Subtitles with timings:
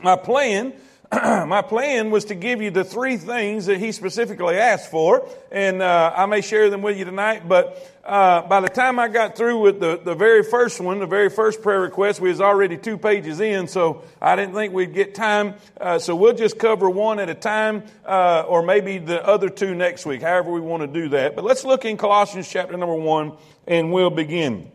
[0.00, 0.74] My plan
[1.12, 5.80] my plan was to give you the three things that he specifically asked for, and
[5.80, 7.48] uh, I may share them with you tonight.
[7.48, 11.06] But uh, by the time I got through with the, the very first one, the
[11.06, 14.92] very first prayer request, we was already two pages in, so I didn't think we'd
[14.92, 15.54] get time.
[15.80, 19.74] Uh, so we'll just cover one at a time, uh, or maybe the other two
[19.74, 21.34] next week, however we want to do that.
[21.34, 23.32] But let's look in Colossians chapter number one,
[23.66, 24.70] and we'll begin.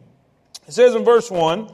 [0.68, 1.70] It says in verse one.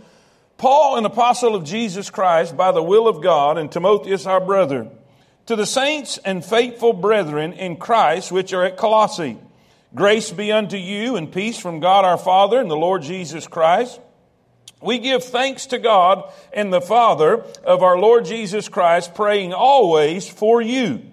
[0.60, 4.90] Paul, an apostle of Jesus Christ by the will of God, and Timotheus, our brother,
[5.46, 9.38] to the saints and faithful brethren in Christ which are at Colossae,
[9.96, 14.02] grace be unto you and peace from God our Father and the Lord Jesus Christ.
[14.82, 20.28] We give thanks to God and the Father of our Lord Jesus Christ, praying always
[20.28, 21.04] for you.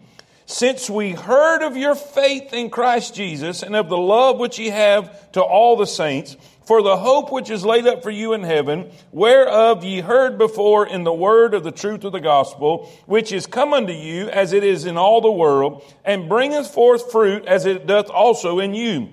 [0.46, 4.70] Since we heard of your faith in Christ Jesus and of the love which ye
[4.70, 8.42] have to all the saints, for the hope which is laid up for you in
[8.42, 13.30] heaven, whereof ye heard before in the word of the truth of the gospel, which
[13.30, 17.46] is come unto you as it is in all the world, and bringeth forth fruit
[17.46, 19.08] as it doth also in you.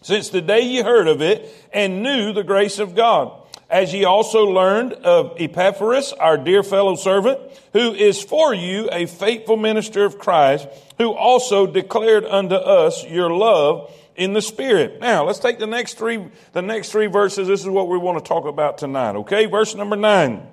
[0.00, 3.32] Since the day ye heard of it and knew the grace of God,
[3.68, 7.40] as ye also learned of Epaphras, our dear fellow servant,
[7.72, 13.30] who is for you a faithful minister of Christ, who also declared unto us your
[13.30, 15.00] love in the Spirit.
[15.00, 17.48] Now, let's take the next three, the next three verses.
[17.48, 19.46] This is what we want to talk about tonight, okay?
[19.46, 20.46] Verse number nine.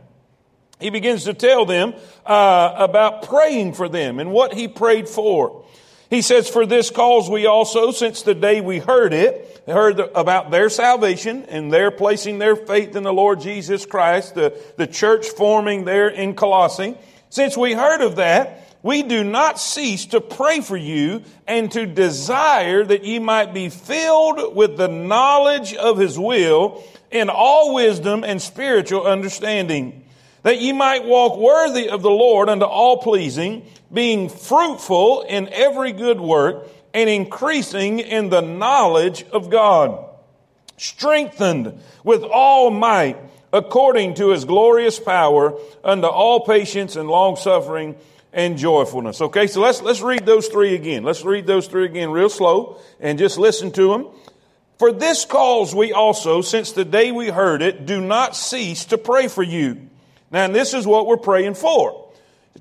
[0.79, 1.93] He begins to tell them
[2.25, 5.65] uh, about praying for them and what he prayed for.
[6.09, 10.51] He says, For this cause we also, since the day we heard it, heard about
[10.51, 15.29] their salvation and their placing their faith in the Lord Jesus Christ, the, the church
[15.29, 16.97] forming there in Colossae.
[17.29, 21.85] Since we heard of that, we do not cease to pray for you and to
[21.85, 28.25] desire that ye might be filled with the knowledge of his will in all wisdom
[28.25, 30.03] and spiritual understanding,
[30.41, 35.93] that ye might walk worthy of the Lord unto all pleasing, being fruitful in every
[35.93, 40.03] good work and increasing in the knowledge of God,
[40.75, 43.17] strengthened with all might
[43.53, 47.95] according to his glorious power unto all patience and long suffering
[48.33, 49.21] and joyfulness.
[49.21, 51.03] Okay, so let's, let's read those three again.
[51.03, 54.07] Let's read those three again real slow and just listen to them.
[54.79, 58.97] For this cause we also, since the day we heard it, do not cease to
[58.97, 59.87] pray for you.
[60.31, 62.11] Now, and this is what we're praying for.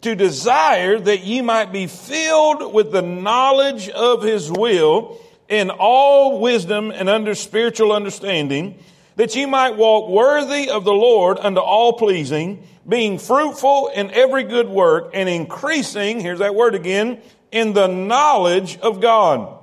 [0.02, 5.18] To desire that ye might be filled with the knowledge of his will
[5.48, 8.78] in all wisdom and under spiritual understanding,
[9.16, 14.44] that ye might walk worthy of the Lord unto all pleasing, being fruitful in every
[14.44, 19.58] good work and increasing, here's that word again, in the knowledge of God.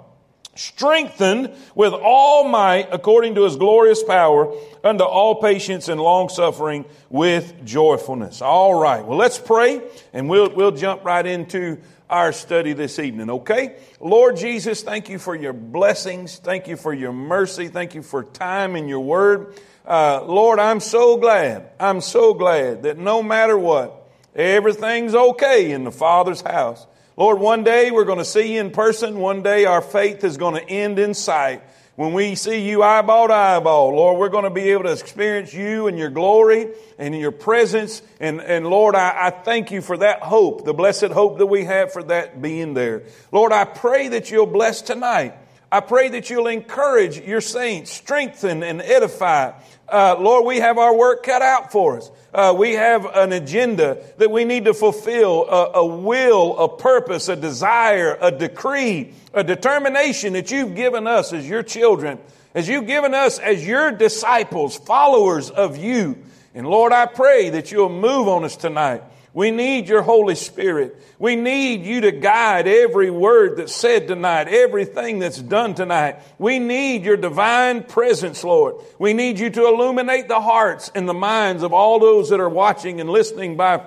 [0.56, 6.84] Strengthened with all might according to his glorious power unto all patience and long suffering
[7.10, 8.42] with joyfulness.
[8.42, 9.06] All right.
[9.06, 9.82] Well, let's pray
[10.12, 11.78] and we'll, we'll jump right into
[12.10, 13.76] our study this evening, okay?
[14.00, 16.38] Lord Jesus, thank you for your blessings.
[16.38, 17.68] Thank you for your mercy.
[17.68, 19.54] Thank you for time in your word.
[19.86, 21.70] Uh, Lord, I'm so glad.
[21.80, 26.86] I'm so glad that no matter what, everything's okay in the Father's house.
[27.16, 29.20] Lord, one day we're going to see you in person.
[29.20, 31.62] One day our faith is going to end in sight.
[32.00, 35.54] When we see you eyeball to eyeball, Lord, we're going to be able to experience
[35.54, 38.02] you and your glory and your presence.
[38.22, 41.66] And, and Lord, I, I thank you for that hope, the blessed hope that we
[41.66, 43.04] have for that being there.
[43.34, 45.34] Lord, I pray that you'll bless tonight.
[45.70, 49.60] I pray that you'll encourage your saints, strengthen and edify.
[49.92, 52.12] Uh, Lord, we have our work cut out for us.
[52.34, 57.28] Uh, we have an agenda that we need to fulfill, a, a, will, a purpose,
[57.28, 62.20] a desire, a decree, a determination that you've given us as your children,
[62.54, 66.18] as you've given us as your disciples, followers of you.
[66.54, 69.04] And Lord, I pray that you'll move on us tonight.
[69.34, 71.02] We need your Holy Spirit.
[71.20, 76.20] We need you to guide every word that's said tonight, everything that's done tonight.
[76.40, 78.76] We need your divine presence, Lord.
[78.98, 82.50] We need you to illuminate the hearts and the minds of all those that are
[82.50, 83.86] watching and listening by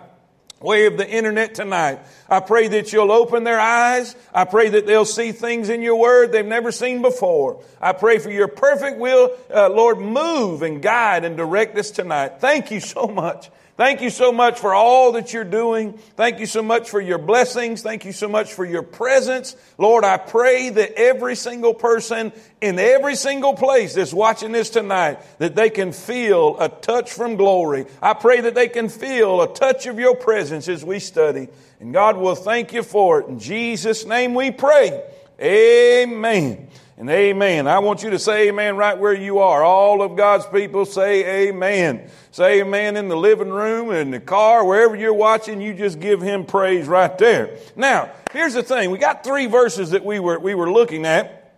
[0.60, 1.98] way of the internet tonight.
[2.28, 4.14] I pray that you'll open their eyes.
[4.32, 7.64] I pray that they'll see things in your word they've never seen before.
[7.80, 12.40] I pray for your perfect will, uh, Lord, move and guide and direct us tonight.
[12.40, 13.50] Thank you so much.
[13.74, 15.94] Thank you so much for all that you're doing.
[16.16, 17.80] Thank you so much for your blessings.
[17.80, 19.56] Thank you so much for your presence.
[19.78, 25.20] Lord, I pray that every single person in every single place that's watching this tonight,
[25.38, 27.86] that they can feel a touch from glory.
[28.02, 31.48] I pray that they can feel a touch of your presence as we study.
[31.80, 33.26] And God will thank you for it.
[33.28, 35.02] In Jesus' name we pray.
[35.40, 36.68] Amen.
[37.02, 37.66] And amen.
[37.66, 39.64] I want you to say amen right where you are.
[39.64, 42.08] All of God's people say amen.
[42.30, 46.22] Say amen in the living room, in the car, wherever you're watching, you just give
[46.22, 47.58] him praise right there.
[47.74, 48.92] Now, here's the thing.
[48.92, 51.56] We got three verses that we were, we were looking at.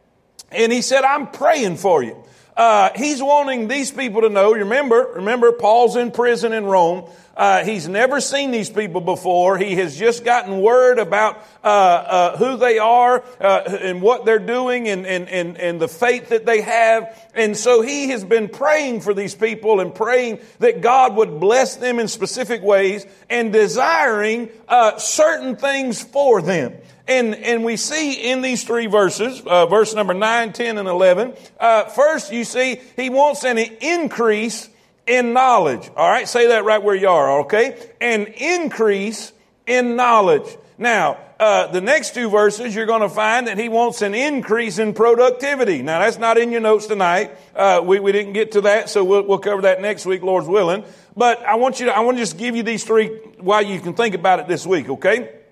[0.51, 2.25] And he said, I'm praying for you.
[2.57, 4.53] Uh, he's wanting these people to know.
[4.53, 7.11] Remember, remember, Paul's in prison in Rome.
[7.37, 9.59] Uh, he's never seen these people before.
[9.59, 14.39] He has just gotten word about uh, uh who they are uh, and what they're
[14.39, 17.21] doing and, and, and, and the faith that they have.
[17.35, 21.75] And so he has been praying for these people and praying that God would bless
[21.75, 26.75] them in specific ways and desiring uh, certain things for them.
[27.07, 31.35] And, and we see in these three verses, uh, verse number 9, 10, and 11,
[31.61, 34.71] uh, first you see he wants an increase
[35.07, 35.91] in knowledge.
[35.97, 37.79] All right, say that right where you are, okay?
[38.01, 39.33] An increase
[39.67, 40.57] in knowledge.
[40.79, 44.79] Now, uh, the next two verses, you're going to find that he wants an increase
[44.79, 45.83] in productivity.
[45.83, 47.37] Now, that's not in your notes tonight.
[47.55, 50.49] Uh, we, we didn't get to that, so we'll, we'll cover that next week, Lord's
[50.49, 50.85] willing.
[51.17, 53.09] But I want you to, I want to just give you these three
[53.39, 55.44] while you can think about it this week, okay?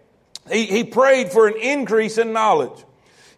[0.51, 2.85] He, he prayed for an increase in knowledge.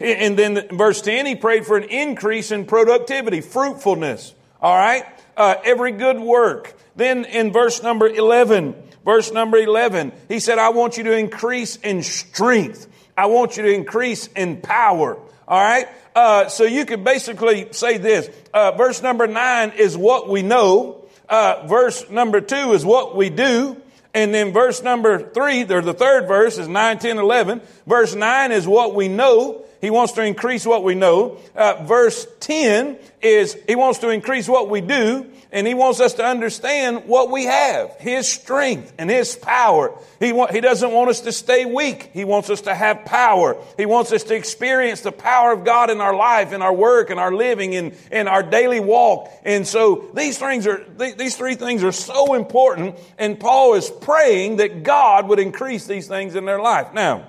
[0.00, 4.34] And then verse 10, he prayed for an increase in productivity, fruitfulness.
[4.60, 5.04] All right?
[5.36, 6.74] Uh, every good work.
[6.96, 8.74] Then in verse number 11,
[9.04, 12.88] verse number 11, he said, I want you to increase in strength.
[13.16, 15.16] I want you to increase in power.
[15.46, 15.88] All right?
[16.14, 18.30] Uh, so you could basically say this.
[18.52, 21.04] Uh, verse number 9 is what we know.
[21.28, 23.80] Uh, verse number 2 is what we do.
[24.14, 27.60] And then verse number three, or the third verse is 9, 10, 11.
[27.86, 29.64] Verse 9 is what we know.
[29.80, 31.38] He wants to increase what we know.
[31.54, 36.14] Uh, verse 10 is he wants to increase what we do and he wants us
[36.14, 39.96] to understand what we have, his strength and his power.
[40.18, 42.10] He, wa- he doesn't want us to stay weak.
[42.12, 43.56] He wants us to have power.
[43.76, 47.10] He wants us to experience the power of God in our life, in our work,
[47.10, 49.30] in our living, in, in our daily walk.
[49.44, 52.96] And so these things are, th- these three things are so important.
[53.16, 56.92] And Paul is praying that God would increase these things in their life.
[56.92, 57.28] Now,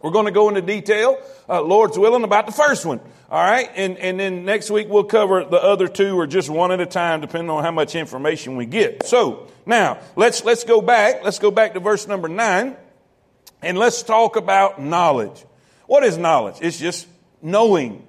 [0.00, 1.18] we're going to go into detail,
[1.50, 3.00] uh, Lord's willing, about the first one.
[3.32, 6.70] All right, and, and then next week we'll cover the other two or just one
[6.70, 9.06] at a time, depending on how much information we get.
[9.06, 11.24] So now let's let's go back.
[11.24, 12.76] Let's go back to verse number nine,
[13.62, 15.46] and let's talk about knowledge.
[15.86, 16.56] What is knowledge?
[16.60, 17.08] It's just
[17.40, 18.06] knowing.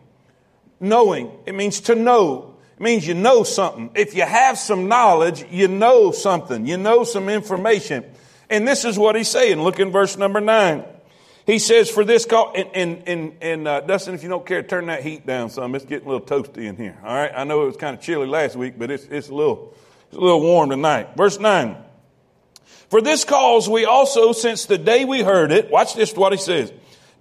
[0.81, 1.31] Knowing.
[1.45, 2.57] It means to know.
[2.75, 3.91] It means you know something.
[3.95, 6.65] If you have some knowledge, you know something.
[6.65, 8.03] You know some information.
[8.49, 9.61] And this is what he's saying.
[9.61, 10.83] Look in verse number nine.
[11.45, 14.63] He says, for this call, and, and, and, and uh, Dustin, if you don't care,
[14.63, 15.75] turn that heat down some.
[15.75, 16.97] It's getting a little toasty in here.
[17.03, 17.31] All right.
[17.35, 19.73] I know it was kind of chilly last week, but it's, it's a little,
[20.07, 21.17] it's a little warm tonight.
[21.17, 21.75] Verse nine.
[22.89, 26.37] For this cause we also, since the day we heard it, watch this, what he
[26.37, 26.71] says,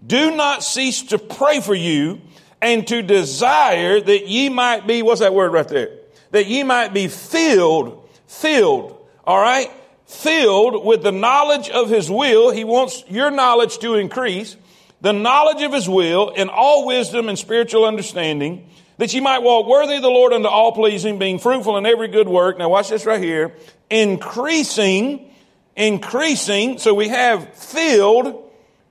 [0.07, 2.21] do not cease to pray for you
[2.61, 5.99] and to desire that ye might be, what's that word right there?
[6.31, 9.69] That ye might be filled, filled, all right?
[10.13, 12.51] Filled with the knowledge of his will.
[12.51, 14.57] He wants your knowledge to increase,
[15.01, 18.69] the knowledge of his will in all wisdom and spiritual understanding,
[18.99, 22.09] that you might walk worthy of the Lord unto all pleasing, being fruitful in every
[22.09, 22.59] good work.
[22.59, 23.55] Now watch this right here.
[23.91, 25.31] Increasing,
[25.75, 26.79] increasing.
[26.79, 28.51] So we have filled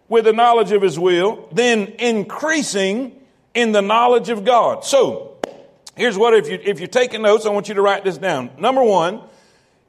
[0.09, 3.15] with the knowledge of his will, then increasing
[3.53, 4.83] in the knowledge of God.
[4.83, 5.37] So
[5.95, 8.49] here's what if you if you're taking notes, I want you to write this down.
[8.57, 9.21] Number one,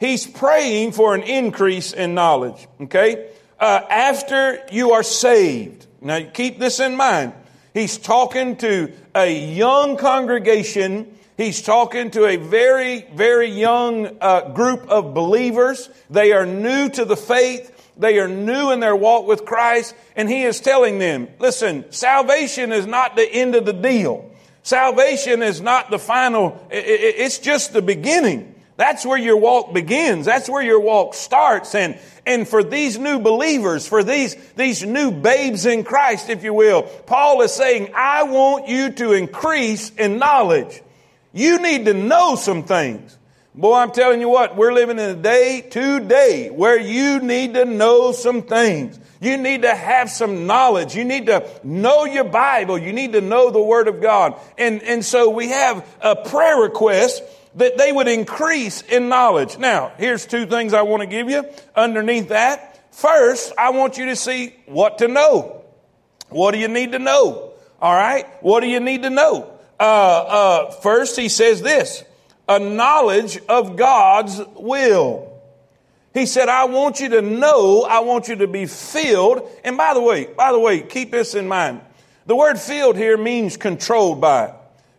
[0.03, 2.67] He's praying for an increase in knowledge.
[2.81, 3.31] Okay?
[3.61, 5.87] Uh, after you are saved.
[6.01, 7.35] Now keep this in mind.
[7.73, 11.17] He's talking to a young congregation.
[11.37, 15.89] He's talking to a very, very young uh, group of believers.
[16.11, 17.93] They are new to the faith.
[17.97, 19.95] They are new in their walk with Christ.
[20.17, 24.29] And he is telling them, listen, salvation is not the end of the deal.
[24.65, 28.53] Salvation is not the final, it's just the beginning.
[28.77, 30.27] That's where your walk begins.
[30.27, 31.75] That's where your walk starts.
[31.75, 36.55] And, and for these new believers, for these, these new babes in Christ, if you
[36.55, 40.83] will, Paul is saying, I want you to increase in knowledge.
[41.33, 43.19] You need to know some things.
[43.55, 47.67] Boy, I'm telling you what, we're living in a day today where you need to
[47.67, 48.99] know some things.
[49.21, 50.97] You need to have some knowledge.
[50.97, 52.79] You need to know your Bible.
[52.79, 54.41] You need to know the Word of God.
[54.57, 57.23] And, and so we have a prayer request
[57.57, 59.59] that they would increase in knowledge.
[59.59, 61.45] Now, here's two things I want to give you
[61.77, 62.95] underneath that.
[62.95, 65.65] First, I want you to see what to know.
[66.29, 67.53] What do you need to know?
[67.81, 68.27] All right.
[68.43, 69.53] What do you need to know?
[69.79, 72.05] Uh, uh, first, he says this,
[72.49, 75.29] a knowledge of God's will.
[76.15, 79.49] He said, I want you to know, I want you to be filled.
[79.65, 81.81] And by the way, by the way, keep this in mind.
[82.27, 84.55] The word filled here means controlled by.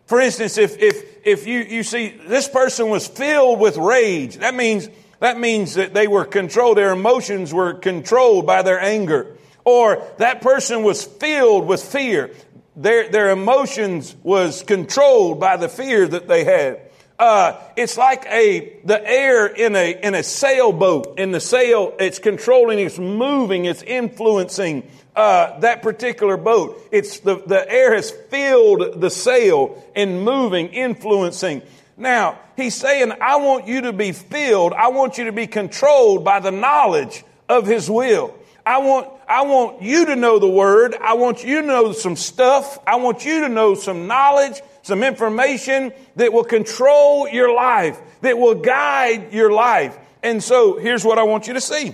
[0.06, 4.54] For instance, if, if, if you, you see this person was filled with rage, that
[4.54, 9.38] means, that means that they were controlled, their emotions were controlled by their anger.
[9.66, 12.32] Or that person was filled with fear.
[12.76, 16.82] Their, their emotions was controlled by the fear that they had.
[17.18, 21.20] Uh, it's like a the air in a in a sailboat.
[21.20, 26.82] In the sail, it's controlling, it's moving, it's influencing uh, that particular boat.
[26.92, 31.62] It's the the air has filled the sail and moving, influencing.
[31.98, 34.74] Now he's saying, "I want you to be filled.
[34.74, 39.42] I want you to be controlled by the knowledge of His will." I want, I
[39.44, 40.96] want you to know the word.
[40.96, 42.80] I want you to know some stuff.
[42.88, 48.38] I want you to know some knowledge, some information that will control your life, that
[48.38, 49.98] will guide your life.
[50.22, 51.94] And so here's what I want you to see.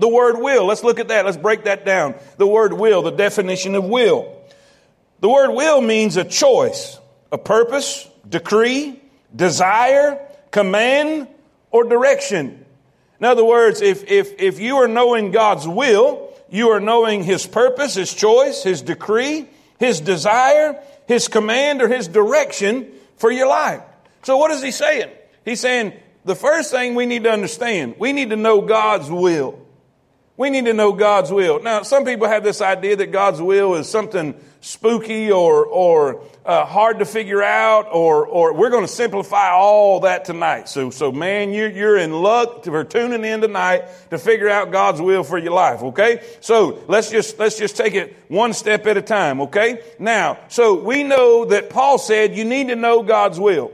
[0.00, 0.64] The word will.
[0.64, 1.26] Let's look at that.
[1.26, 2.14] Let's break that down.
[2.38, 4.34] The word will, the definition of will.
[5.20, 6.98] The word will means a choice,
[7.30, 8.98] a purpose, decree,
[9.36, 10.18] desire,
[10.50, 11.28] command,
[11.70, 12.64] or direction.
[13.18, 17.46] In other words, if, if, if you are knowing God's will, you are knowing His
[17.46, 19.46] purpose, His choice, His decree,
[19.78, 23.82] His desire, His command, or His direction for your life.
[24.22, 25.10] So what is He saying?
[25.44, 25.92] He's saying
[26.24, 29.66] the first thing we need to understand, we need to know God's will.
[30.40, 31.60] We need to know God's will.
[31.62, 36.64] Now, some people have this idea that God's will is something spooky or, or uh,
[36.64, 40.70] hard to figure out, or, or we're going to simplify all that tonight.
[40.70, 45.02] So, so man, you're, you're in luck for tuning in tonight to figure out God's
[45.02, 46.22] will for your life, okay?
[46.40, 49.82] So let's just, let's just take it one step at a time, okay?
[49.98, 53.72] Now, so we know that Paul said you need to know God's will.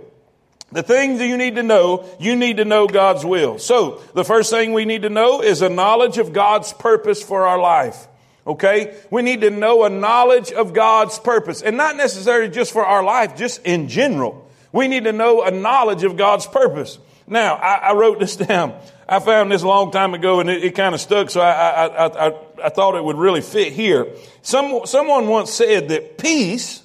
[0.72, 3.58] The things that you need to know, you need to know God's will.
[3.58, 7.46] So, the first thing we need to know is a knowledge of God's purpose for
[7.46, 8.08] our life.
[8.46, 8.96] Okay?
[9.10, 11.62] We need to know a knowledge of God's purpose.
[11.62, 14.50] And not necessarily just for our life, just in general.
[14.72, 16.98] We need to know a knowledge of God's purpose.
[17.28, 18.74] Now, I, I wrote this down.
[19.08, 21.86] I found this a long time ago and it, it kind of stuck, so I,
[21.86, 24.08] I, I, I thought it would really fit here.
[24.42, 26.82] Some, someone once said that peace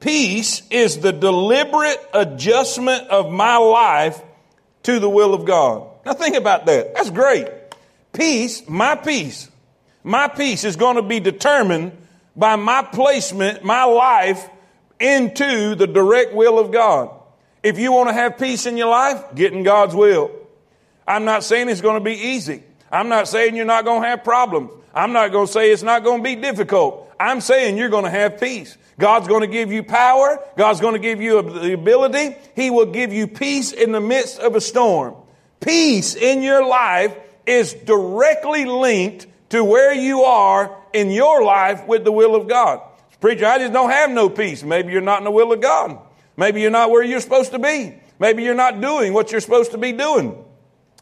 [0.00, 4.20] Peace is the deliberate adjustment of my life
[4.84, 5.86] to the will of God.
[6.06, 6.94] Now think about that.
[6.94, 7.48] That's great.
[8.12, 9.48] Peace, my peace,
[10.02, 11.92] my peace is going to be determined
[12.34, 14.48] by my placement, my life
[14.98, 17.10] into the direct will of God.
[17.62, 20.30] If you want to have peace in your life, get in God's will.
[21.06, 22.62] I'm not saying it's going to be easy.
[22.90, 24.72] I'm not saying you're not going to have problems.
[24.94, 27.12] I'm not going to say it's not going to be difficult.
[27.20, 28.76] I'm saying you're going to have peace.
[29.00, 30.38] God's going to give you power.
[30.56, 32.36] God's going to give you the ability.
[32.54, 35.16] He will give you peace in the midst of a storm.
[35.58, 37.16] Peace in your life
[37.46, 42.82] is directly linked to where you are in your life with the will of God.
[43.20, 44.62] Preacher, I just don't have no peace.
[44.62, 45.98] Maybe you're not in the will of God.
[46.36, 47.94] Maybe you're not where you're supposed to be.
[48.18, 50.44] Maybe you're not doing what you're supposed to be doing.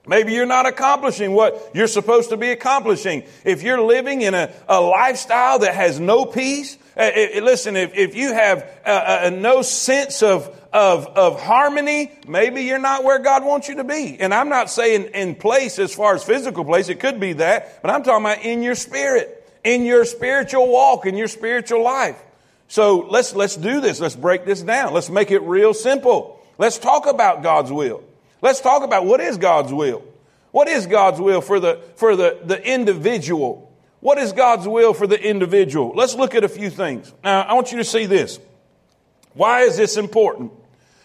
[0.06, 3.24] Maybe you're not accomplishing what you're supposed to be accomplishing.
[3.44, 7.10] If you're living in a, a lifestyle that has no peace, uh,
[7.42, 12.80] listen, if, if you have uh, uh, no sense of, of, of harmony, maybe you're
[12.80, 14.18] not where God wants you to be.
[14.18, 17.82] And I'm not saying in place as far as physical place, it could be that,
[17.82, 22.20] but I'm talking about in your spirit, in your spiritual walk, in your spiritual life.
[22.66, 24.00] So let's, let's do this.
[24.00, 24.92] Let's break this down.
[24.92, 26.42] Let's make it real simple.
[26.58, 28.02] Let's talk about God's will.
[28.42, 30.02] Let's talk about what is God's will.
[30.50, 33.67] What is God's will for the, for the, the individual?
[34.00, 35.92] What is God's will for the individual?
[35.94, 37.12] Let's look at a few things.
[37.24, 38.38] Now, I want you to see this.
[39.34, 40.52] Why is this important?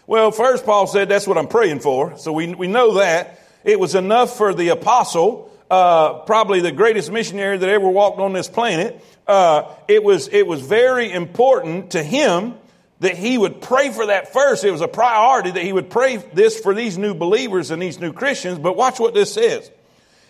[0.05, 2.17] Well, first, Paul said that's what I'm praying for.
[2.17, 3.39] So we, we know that.
[3.63, 8.33] It was enough for the apostle, uh, probably the greatest missionary that ever walked on
[8.33, 9.03] this planet.
[9.25, 12.55] Uh, it was, it was very important to him
[12.99, 14.63] that he would pray for that first.
[14.63, 17.99] It was a priority that he would pray this for these new believers and these
[17.99, 18.59] new Christians.
[18.59, 19.71] But watch what this says.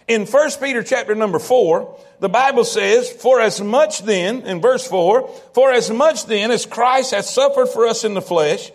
[0.08, 4.86] In 1 Peter chapter number 4, the Bible says, For as much then, in verse
[4.86, 8.72] 4, For as much then as Christ hath suffered for us in the flesh,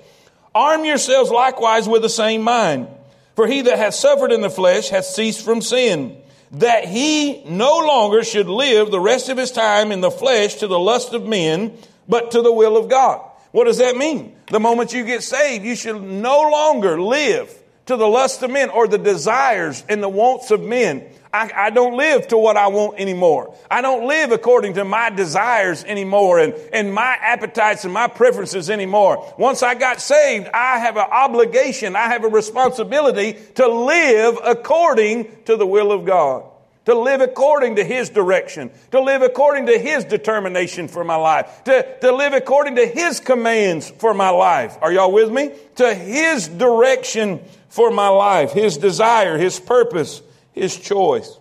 [0.55, 2.89] arm yourselves likewise with the same mind.
[3.37, 6.17] For he that hath suffered in the flesh hath ceased from sin,
[6.53, 10.67] that he no longer should live the rest of his time in the flesh to
[10.67, 11.77] the lust of men,
[12.09, 13.21] but to the will of God.
[13.53, 14.35] What does that mean?
[14.47, 17.55] The moment you get saved, you should no longer live
[17.87, 21.07] to the lust of men or the desires and the wants of men.
[21.33, 23.55] I, I, don't live to what I want anymore.
[23.71, 28.71] I don't live according to my desires anymore and, and my appetites and my preferences
[28.71, 29.35] anymore.
[29.39, 35.29] Once I got saved, I have an obligation, I have a responsibility to live according
[35.45, 36.45] to the will of God
[36.89, 41.63] to live according to His direction, to live according to His determination for my life,
[41.65, 44.79] to, to live according to His commands for my life.
[44.81, 45.53] Are y'all with me?
[45.77, 50.23] To His direction for my life, His desire, His purpose,
[50.61, 51.39] His choice.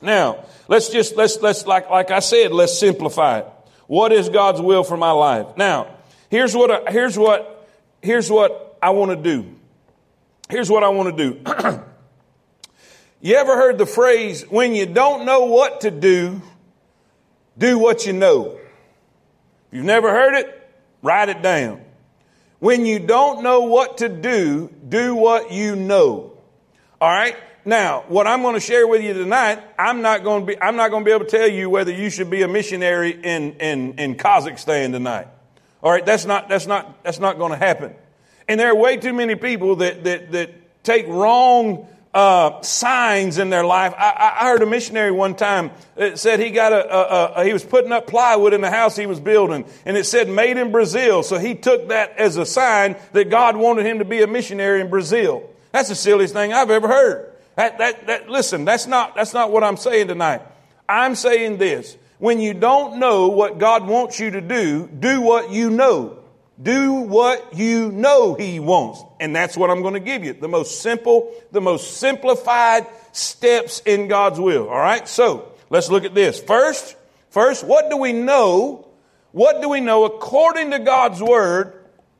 [0.00, 3.46] Now, let's just, let's, let's, like, like I said, let's simplify it.
[3.86, 5.56] What is God's will for my life?
[5.56, 5.96] Now,
[6.30, 7.68] here's what, I, here's what,
[8.02, 9.54] here's what I want to do.
[10.48, 11.80] Here's what I want to do.
[13.24, 16.42] You ever heard the phrase, when you don't know what to do,
[17.56, 18.58] do what you know?
[19.68, 21.80] If you've never heard it, write it down.
[22.58, 26.36] When you don't know what to do, do what you know.
[27.00, 27.34] All right?
[27.66, 30.76] Now, what I'm going to share with you tonight, I'm not going to be, I'm
[30.76, 33.54] not going to be able to tell you whether you should be a missionary in,
[33.54, 35.28] in, in Kazakhstan tonight.
[35.82, 36.04] All right?
[36.04, 37.94] That's not, that's not, that's not going to happen.
[38.48, 40.50] And there are way too many people that, that, that
[40.82, 43.94] take wrong uh, signs in their life.
[43.96, 47.52] I, I, heard a missionary one time that said he got a, a, a, he
[47.52, 50.70] was putting up plywood in the house he was building, and it said "Made in
[50.70, 54.28] Brazil." So he took that as a sign that God wanted him to be a
[54.28, 55.50] missionary in Brazil.
[55.72, 57.33] That's the silliest thing I've ever heard.
[57.56, 60.42] That, that, that, listen, that's not that's not what I'm saying tonight.
[60.88, 65.50] I'm saying this: when you don't know what God wants you to do, do what
[65.50, 66.18] you know.
[66.60, 69.02] Do what you know He wants.
[69.18, 70.34] And that's what I'm going to give you.
[70.34, 74.68] The most simple, the most simplified steps in God's will.
[74.68, 75.06] All right?
[75.08, 76.40] So, let's look at this.
[76.40, 76.96] First,
[77.30, 78.88] first, what do we know?
[79.32, 81.72] What do we know according to God's Word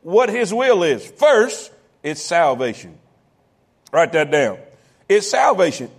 [0.03, 1.07] what His will is?
[1.07, 1.71] First,
[2.03, 2.99] it's salvation.
[3.93, 4.59] Write that down.
[5.09, 5.91] It's salvation.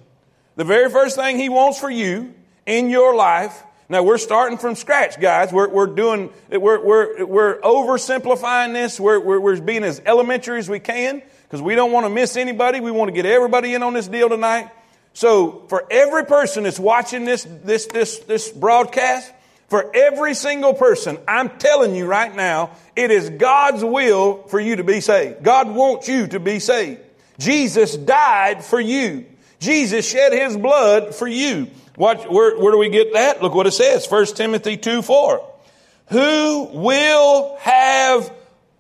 [0.55, 2.33] The very first thing He wants for you
[2.65, 5.53] in your life now we're starting from scratch, guys.
[5.53, 8.99] We're, we're doing, we're, we're, we're oversimplifying this.
[8.99, 12.35] We're, we're, we're being as elementary as we can because we don't want to miss
[12.35, 12.79] anybody.
[12.79, 14.71] We want to get everybody in on this deal tonight.
[15.13, 19.31] So for every person that's watching this, this, this, this broadcast,
[19.69, 24.77] for every single person, I'm telling you right now, it is God's will for you
[24.77, 25.43] to be saved.
[25.43, 27.01] God wants you to be saved.
[27.37, 29.25] Jesus died for you.
[29.59, 31.67] Jesus shed his blood for you.
[31.95, 33.41] Where, where do we get that?
[33.41, 34.09] Look what it says.
[34.09, 35.51] 1 Timothy 2 4.
[36.09, 38.31] Who will have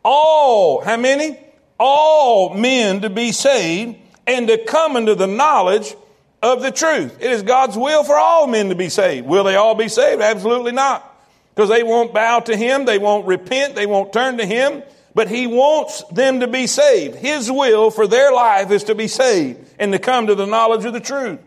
[0.03, 1.39] all, how many?
[1.79, 5.95] All men to be saved and to come into the knowledge
[6.41, 7.17] of the truth.
[7.19, 9.25] It is God's will for all men to be saved.
[9.25, 10.21] Will they all be saved?
[10.21, 11.11] Absolutely not.
[11.53, 14.83] Because they won't bow to Him, they won't repent, they won't turn to Him,
[15.15, 17.15] but He wants them to be saved.
[17.15, 20.85] His will for their life is to be saved and to come to the knowledge
[20.85, 21.39] of the truth.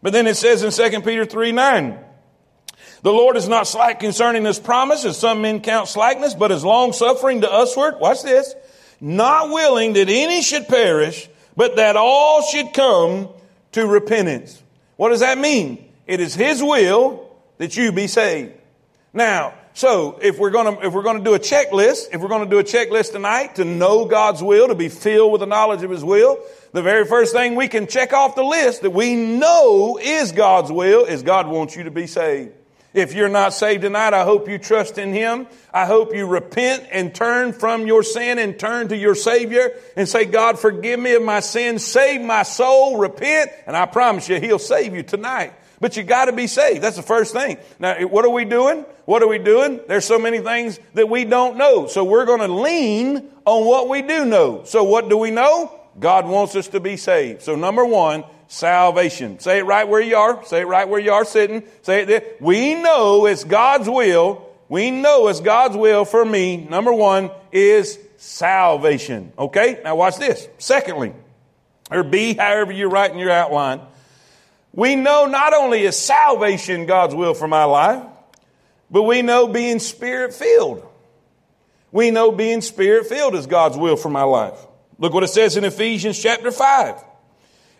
[0.00, 1.98] But then it says in 2 Peter 3 9,
[3.02, 6.64] the Lord is not slack concerning his promise, as some men count slackness, but is
[6.64, 8.00] long suffering to usward.
[8.00, 8.54] Watch this.
[9.00, 13.28] Not willing that any should perish, but that all should come
[13.72, 14.62] to repentance.
[14.96, 15.84] What does that mean?
[16.06, 18.54] It is his will that you be saved.
[19.12, 22.28] Now, so if we're going to if we're going to do a checklist, if we're
[22.28, 25.46] going to do a checklist tonight to know God's will, to be filled with the
[25.46, 26.38] knowledge of His will,
[26.72, 30.72] the very first thing we can check off the list that we know is God's
[30.72, 32.54] will is God wants you to be saved.
[32.94, 35.46] If you're not saved tonight, I hope you trust in Him.
[35.74, 40.08] I hope you repent and turn from your sin and turn to your Savior and
[40.08, 44.40] say, God, forgive me of my sins, save my soul, repent, and I promise you,
[44.40, 45.52] He'll save you tonight.
[45.80, 46.82] But you gotta be saved.
[46.82, 47.58] That's the first thing.
[47.78, 48.84] Now, what are we doing?
[49.04, 49.80] What are we doing?
[49.88, 51.86] There's so many things that we don't know.
[51.86, 54.62] So we're gonna lean on what we do know.
[54.64, 55.72] So what do we know?
[55.98, 57.42] God wants us to be saved.
[57.42, 59.38] So number one, salvation.
[59.38, 60.44] Say it right where you are.
[60.44, 61.64] Say it right where you are sitting.
[61.82, 62.24] Say it there.
[62.40, 64.46] We know it's God's will.
[64.68, 66.56] We know it's God's will for me.
[66.56, 69.32] Number one is salvation.
[69.38, 69.80] Okay?
[69.84, 70.48] Now watch this.
[70.58, 71.12] Secondly,
[71.90, 73.80] or B, however you write in your outline,
[74.76, 78.04] we know not only is salvation God's will for my life,
[78.90, 80.86] but we know being spirit filled.
[81.90, 84.58] We know being spirit filled is God's will for my life.
[84.98, 87.02] Look what it says in Ephesians chapter 5.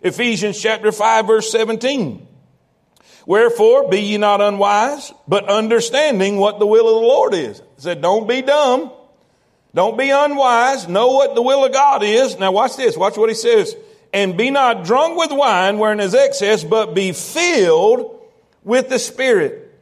[0.01, 2.27] Ephesians chapter 5 verse 17.
[3.27, 7.59] Wherefore be ye not unwise, but understanding what the will of the Lord is.
[7.59, 8.91] It said, don't be dumb.
[9.75, 10.87] Don't be unwise.
[10.87, 12.39] Know what the will of God is.
[12.39, 12.97] Now watch this.
[12.97, 13.75] Watch what he says.
[14.13, 18.19] And be not drunk with wine wherein is excess, but be filled
[18.63, 19.73] with the Spirit.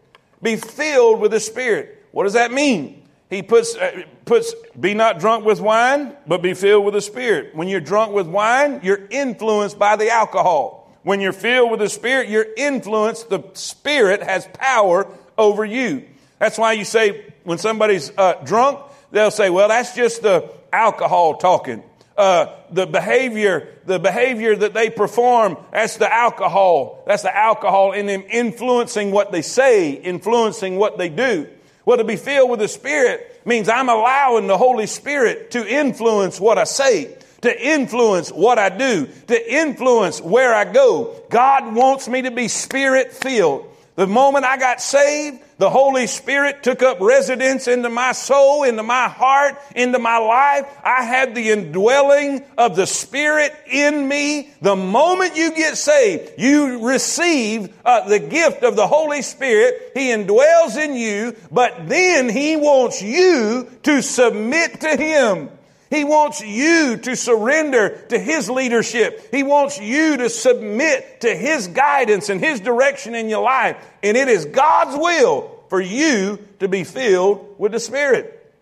[0.42, 2.04] Be filled with the Spirit.
[2.12, 3.04] What does that mean?
[3.30, 7.56] He puts, uh, puts, be not drunk with wine, but be filled with the Spirit.
[7.56, 10.96] When you're drunk with wine, you're influenced by the alcohol.
[11.04, 13.30] When you're filled with the Spirit, you're influenced.
[13.30, 15.08] The Spirit has power
[15.38, 16.06] over you.
[16.40, 18.80] That's why you say, when somebody's uh, drunk,
[19.12, 21.84] they'll say, well, that's just the alcohol talking.
[22.18, 27.04] Uh, the behavior, the behavior that they perform, that's the alcohol.
[27.06, 31.50] That's the alcohol in them influencing what they say, influencing what they do.
[31.86, 36.40] Well, to be filled with the Spirit means I'm allowing the Holy Spirit to influence
[36.40, 41.22] what I say, to influence what I do, to influence where I go.
[41.30, 43.70] God wants me to be Spirit filled.
[43.96, 48.84] The moment I got saved, the Holy Spirit took up residence into my soul, into
[48.84, 50.66] my heart, into my life.
[50.84, 54.50] I had the indwelling of the Spirit in me.
[54.62, 59.92] The moment you get saved, you receive uh, the gift of the Holy Spirit.
[59.94, 65.50] He indwells in you, but then He wants you to submit to Him.
[65.96, 69.30] He wants you to surrender to His leadership.
[69.32, 73.78] He wants you to submit to His guidance and His direction in your life.
[74.04, 78.54] And it is God's will for you to be filled with the Spirit.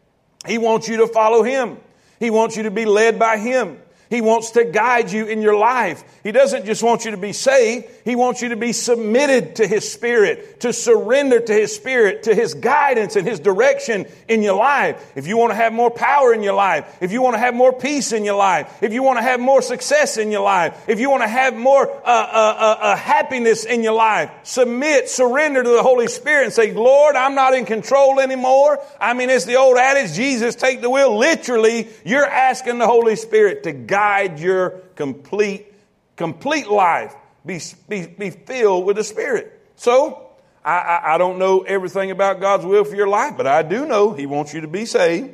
[0.46, 1.78] He wants you to follow Him.
[2.20, 3.80] He wants you to be led by Him.
[4.14, 6.04] He wants to guide you in your life.
[6.22, 7.88] He doesn't just want you to be saved.
[8.06, 12.36] He wants you to be submitted to His Spirit, to surrender to His Spirit, to
[12.36, 15.04] His guidance and His direction in your life.
[15.16, 17.56] If you want to have more power in your life, if you want to have
[17.56, 20.88] more peace in your life, if you want to have more success in your life,
[20.88, 25.10] if you want to have more uh, uh, uh, uh happiness in your life, submit,
[25.10, 28.80] surrender to the Holy Spirit and say, Lord, I'm not in control anymore.
[29.02, 31.18] I mean, it's the old adage, Jesus, take the wheel.
[31.18, 35.74] Literally, you're asking the Holy Spirit to guide guide your complete,
[36.18, 37.16] complete life.
[37.46, 39.62] Be, be, be filled with the Spirit.
[39.76, 40.30] So,
[40.64, 43.86] I, I, I don't know everything about God's will for your life, but I do
[43.86, 45.32] know He wants you to be saved.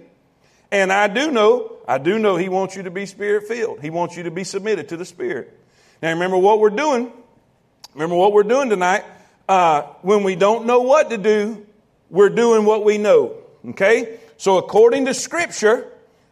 [0.71, 3.81] And I do know, I do know He wants you to be Spirit filled.
[3.81, 5.51] He wants you to be submitted to the Spirit.
[6.01, 7.11] Now remember what we're doing.
[7.95, 9.03] Remember what we're doing tonight.
[9.47, 11.65] Uh, when we don't know what to do,
[12.11, 13.35] we're doing what we know.
[13.69, 14.19] Okay?
[14.37, 15.91] So according to Scripture,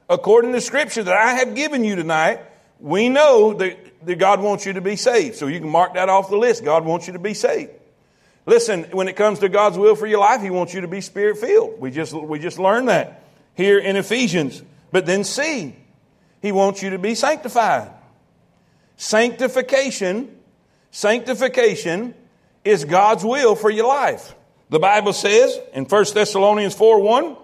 [0.10, 2.42] according to scripture that I have given you tonight,
[2.80, 5.36] we know that, that God wants you to be saved.
[5.36, 6.64] So you can mark that off the list.
[6.64, 7.72] God wants you to be saved.
[8.46, 11.02] Listen, when it comes to God's will for your life, He wants you to be
[11.02, 11.80] spirit filled.
[11.80, 13.24] We just, we just learned that
[13.56, 14.64] here in Ephesians.
[14.92, 15.76] But then see,
[16.42, 17.92] He wants you to be sanctified.
[18.96, 20.36] Sanctification,
[20.92, 22.14] sanctification
[22.64, 24.34] is God's will for your life.
[24.70, 27.38] The Bible says in 1 Thessalonians 4 1,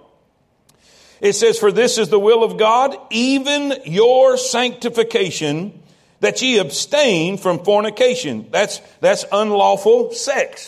[1.24, 5.82] it says, For this is the will of God, even your sanctification,
[6.20, 8.48] that ye abstain from fornication.
[8.52, 10.68] That's, that's unlawful sex.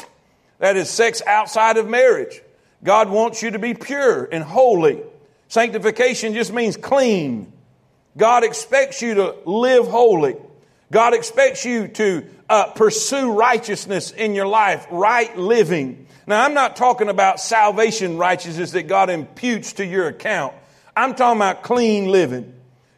[0.59, 2.41] That is sex outside of marriage.
[2.83, 5.03] God wants you to be pure and holy.
[5.49, 7.51] Sanctification just means clean.
[8.15, 10.37] God expects you to live holy.
[10.89, 16.07] God expects you to uh, pursue righteousness in your life, right living.
[16.27, 20.53] Now, I'm not talking about salvation righteousness that God imputes to your account.
[20.95, 22.53] I'm talking about clean living.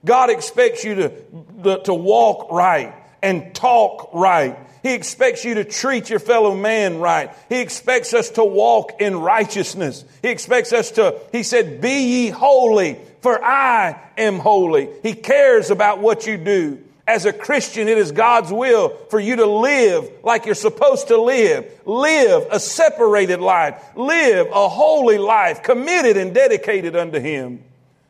[0.06, 4.58] God expects you to, to walk right and talk right.
[4.84, 7.32] He expects you to treat your fellow man right.
[7.50, 10.06] He expects us to walk in righteousness.
[10.22, 14.90] He expects us to, he said, be ye holy, for I am holy.
[15.04, 19.38] He cares about what you do as a Christian, it is God's will for you
[19.38, 21.72] to live like you're supposed to live.
[21.86, 23.82] Live a separated life.
[23.96, 27.64] Live a holy life, committed and dedicated unto Him.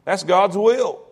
[0.03, 1.03] That's God's will.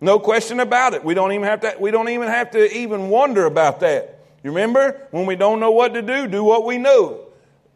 [0.00, 1.04] No question about it.
[1.04, 4.18] We don't even have to, we don't even have to even wonder about that.
[4.42, 5.00] You remember?
[5.12, 7.20] When we don't know what to do, do what we know.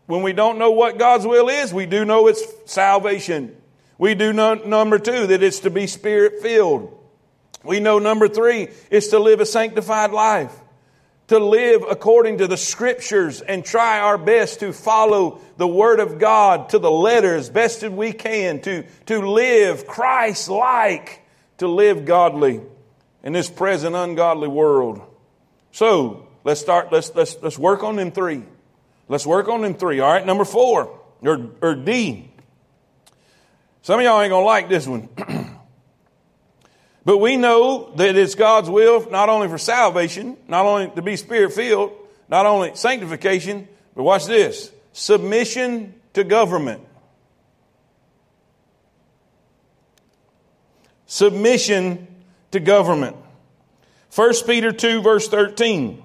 [0.06, 3.56] When we don't know what God's will is, we do know it's salvation.
[3.96, 6.98] We do know, number two, that it's to be spirit filled.
[7.64, 10.52] We know number three is to live a sanctified life,
[11.28, 16.18] to live according to the scriptures and try our best to follow the word of
[16.18, 21.22] God to the letter as best as we can, to, to live Christ like,
[21.58, 22.60] to live godly
[23.22, 25.00] in this present ungodly world.
[25.70, 28.42] So let's start, let's, let's, let's work on them three.
[29.08, 30.00] Let's work on them three.
[30.00, 32.30] All right, number four, or, or D.
[33.82, 35.08] Some of y'all ain't gonna like this one.
[37.04, 41.16] But we know that it's God's will not only for salvation, not only to be
[41.16, 41.92] spirit filled,
[42.28, 46.82] not only sanctification, but watch this submission to government.
[51.06, 52.06] Submission
[52.52, 53.16] to government.
[54.14, 56.02] 1 Peter 2, verse 13.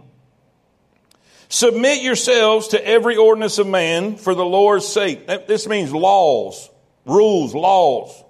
[1.49, 5.27] Submit yourselves to every ordinance of man for the Lord's sake.
[5.47, 6.69] This means laws,
[7.05, 8.23] rules, laws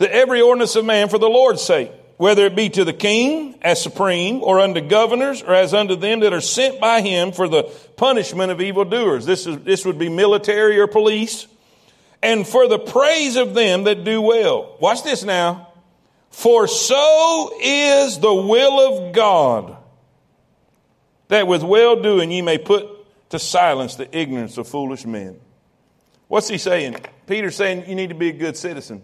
[0.00, 3.58] that every ordinance of man for the Lord's sake, whether it be to the king
[3.60, 7.48] as supreme, or unto governors, or as unto them that are sent by him for
[7.48, 7.64] the
[7.96, 9.26] punishment of evildoers.
[9.26, 11.46] This is, this would be military or police.
[12.22, 14.78] And for the praise of them that do well.
[14.80, 15.68] Watch this now.
[16.30, 19.76] For so is the will of God,
[21.28, 22.88] that with well doing ye may put
[23.30, 25.38] to silence the ignorance of foolish men.
[26.28, 26.96] What's he saying?
[27.26, 29.02] Peter's saying you need to be a good citizen.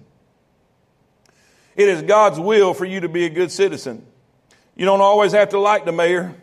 [1.77, 4.05] It is God's will for you to be a good citizen.
[4.75, 6.35] You don't always have to like the mayor.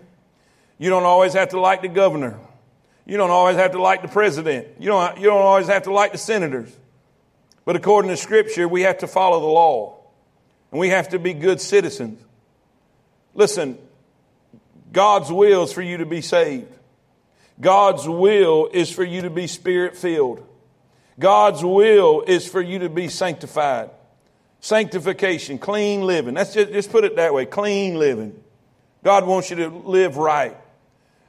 [0.78, 2.38] You don't always have to like the governor.
[3.06, 4.68] You don't always have to like the president.
[4.80, 6.76] You don't, you don't always have to like the senators.
[7.66, 9.98] But according to Scripture, we have to follow the law.
[10.72, 12.20] And we have to be good citizens.
[13.34, 13.78] Listen,
[14.92, 16.72] God's will is for you to be saved.
[17.60, 20.48] God's will is for you to be spirit filled.
[21.20, 23.90] God's will is for you to be sanctified.
[24.64, 26.36] Sanctification, clean living.
[26.36, 28.42] That's just, just put it that way clean living.
[29.04, 30.56] God wants you to live right.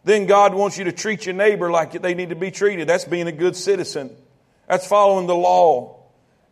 [0.05, 2.89] Then God wants you to treat your neighbor like they need to be treated.
[2.89, 4.15] That's being a good citizen.
[4.69, 6.05] That's following the law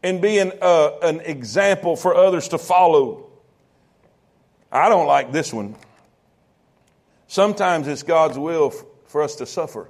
[0.02, 3.30] and being uh, an example for others to follow.
[4.72, 5.76] I don't like this one.
[7.28, 8.70] Sometimes it's God's will
[9.06, 9.88] for us to suffer.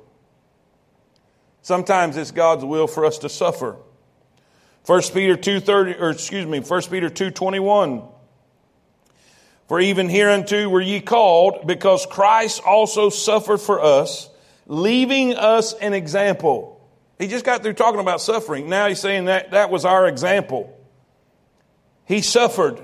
[1.63, 3.79] Sometimes it's God's will for us to suffer.
[4.87, 8.03] 1 Peter 2:30 or excuse me, 1 Peter 2:21
[9.69, 14.29] For even hereunto were ye called because Christ also suffered for us,
[14.67, 16.81] leaving us an example.
[17.19, 18.69] He just got through talking about suffering.
[18.69, 20.77] Now he's saying that that was our example.
[22.05, 22.81] He suffered.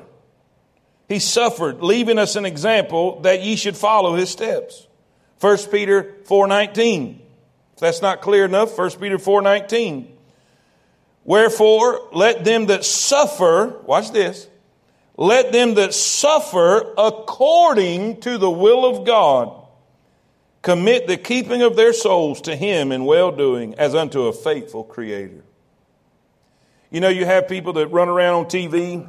[1.09, 4.87] He suffered, leaving us an example that ye should follow his steps.
[5.41, 7.23] 1 Peter 4:19
[7.79, 10.18] if that's not clear enough, 1 Peter 4:19.
[11.29, 14.49] Wherefore, let them that suffer, watch this,
[15.19, 19.53] let them that suffer according to the will of God
[20.63, 24.83] commit the keeping of their souls to him in well doing as unto a faithful
[24.83, 25.45] creator.
[26.89, 29.07] You know, you have people that run around on TV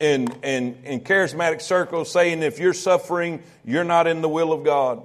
[0.00, 4.64] and in, in charismatic circles saying if you're suffering, you're not in the will of
[4.64, 5.04] God.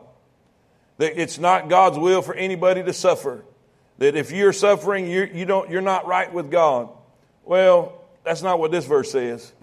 [0.99, 3.43] That it's not God's will for anybody to suffer.
[4.03, 6.89] That if you're suffering, you're, you don't, you're not right with God.
[7.45, 9.53] Well, that's not what this verse says.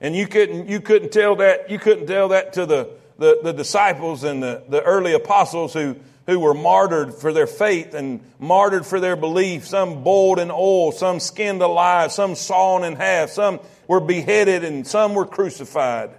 [0.00, 3.52] And you couldn't, you couldn't tell that, you couldn't tell that to the, the, the
[3.52, 8.86] disciples and the, the early apostles who, who were martyred for their faith and martyred
[8.86, 9.66] for their belief.
[9.66, 14.86] Some boiled in oil, some skinned alive, some sawn in half, some were beheaded, and
[14.86, 16.10] some were crucified.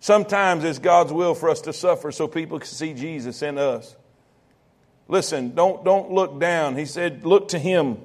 [0.00, 3.94] Sometimes it's God's will for us to suffer so people can see Jesus in us.
[5.12, 6.74] Listen, don't, don't look down.
[6.74, 7.98] He said, look to Him.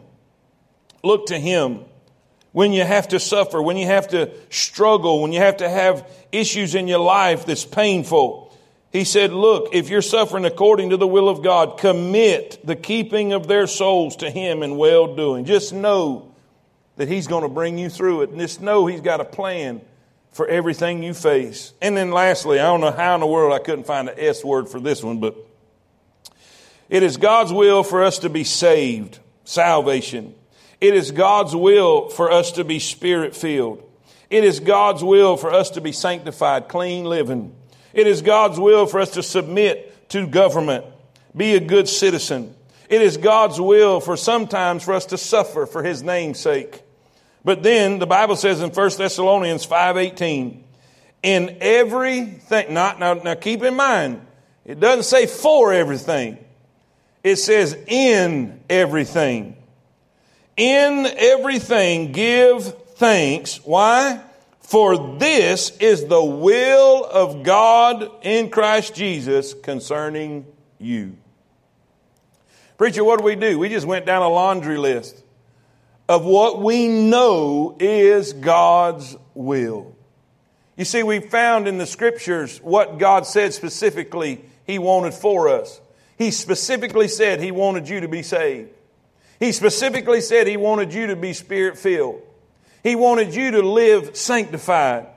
[1.06, 1.86] Look to Him.
[2.52, 6.06] When you have to suffer, when you have to struggle, when you have to have
[6.34, 8.54] issues in your life that's painful,
[8.92, 13.32] He said, look, if you're suffering according to the will of God, commit the keeping
[13.32, 15.46] of their souls to Him in well doing.
[15.46, 16.36] Just know
[16.98, 18.32] that He's going to bring you through it.
[18.32, 19.80] And just know He's got a plan
[20.34, 21.72] for everything you face.
[21.82, 24.44] And then lastly, I don't know how in the world I couldn't find an S
[24.44, 25.47] word for this one, but
[26.90, 30.34] it is God's will for us to be saved, salvation.
[30.80, 33.84] It is God's will for us to be spirit filled.
[34.30, 37.56] It is God's will for us to be sanctified, clean living.
[37.94, 40.86] It is God's will for us to submit to government,
[41.36, 42.56] be a good citizen.
[42.90, 46.82] It is God's will for sometimes for us to suffer for his name's sake.
[47.44, 50.64] But then the Bible says in 1 Thessalonians 5:18,
[51.24, 54.22] in everything, not now, now keep in mind,
[54.66, 56.38] it doesn't say for everything.
[57.24, 59.56] It says in everything.
[60.56, 62.64] In everything give
[62.96, 63.58] thanks.
[63.64, 64.22] Why?
[64.62, 70.46] For this is the will of God in Christ Jesus concerning
[70.78, 71.16] you.
[72.78, 73.58] Preacher, what do we do?
[73.58, 75.24] We just went down a laundry list
[76.10, 79.96] of what we know is God's will.
[80.76, 85.82] You see, we found in the scriptures what God said specifically He wanted for us.
[86.18, 88.70] He specifically said He wanted you to be saved.
[89.40, 92.22] He specifically said He wanted you to be spirit filled.
[92.84, 95.08] He wanted you to live sanctified.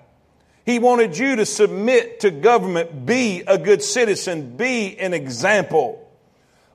[0.67, 6.07] He wanted you to submit to government, be a good citizen, be an example.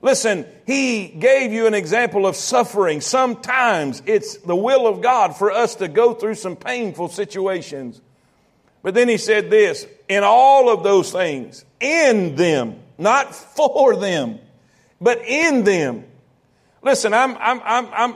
[0.02, 3.02] Listen, he gave you an example of suffering.
[3.02, 8.02] Sometimes it's the will of God for us to go through some painful situations.
[8.84, 14.40] But then he said this in all of those things, in them, not for them,
[15.02, 16.06] but in them.
[16.82, 18.16] Listen, I'm, I'm, I'm, I'm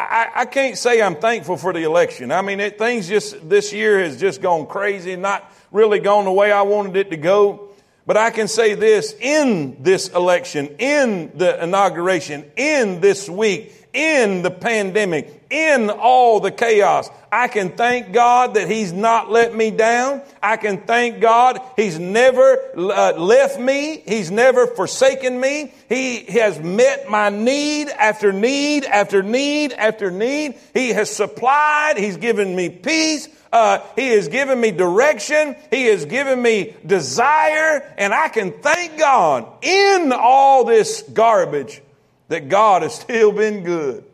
[0.00, 2.32] I, I can't say I'm thankful for the election.
[2.32, 6.32] I mean, it, things just, this year has just gone crazy, not really gone the
[6.32, 7.68] way I wanted it to go.
[8.06, 14.42] But I can say this in this election, in the inauguration, in this week, in
[14.42, 17.10] the pandemic, in all the chaos.
[17.32, 20.22] I can thank God that He's not let me down.
[20.42, 24.02] I can thank God He's never uh, left me.
[24.06, 25.72] He's never forsaken me.
[25.88, 30.56] He has met my need after need after need after need.
[30.72, 31.98] He has supplied.
[31.98, 33.28] He's given me peace.
[33.52, 35.56] Uh, he has given me direction.
[35.70, 37.92] He has given me desire.
[37.98, 41.82] And I can thank God in all this garbage
[42.28, 44.04] that God has still been good.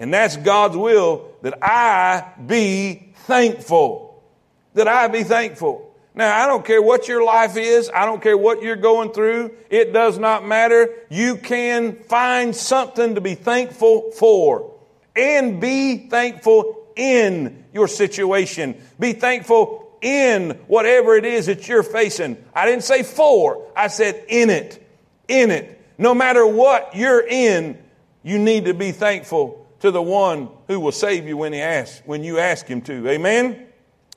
[0.00, 4.24] And that's God's will that I be thankful.
[4.72, 5.94] That I be thankful.
[6.14, 7.90] Now, I don't care what your life is.
[7.94, 9.52] I don't care what you're going through.
[9.68, 10.88] It does not matter.
[11.10, 14.74] You can find something to be thankful for
[15.14, 18.80] and be thankful in your situation.
[18.98, 22.42] Be thankful in whatever it is that you're facing.
[22.54, 24.82] I didn't say for, I said in it.
[25.28, 25.78] In it.
[25.98, 27.78] No matter what you're in,
[28.22, 32.02] you need to be thankful to the one who will save you when he asks,
[32.04, 33.08] when you ask him to.
[33.08, 33.66] Amen?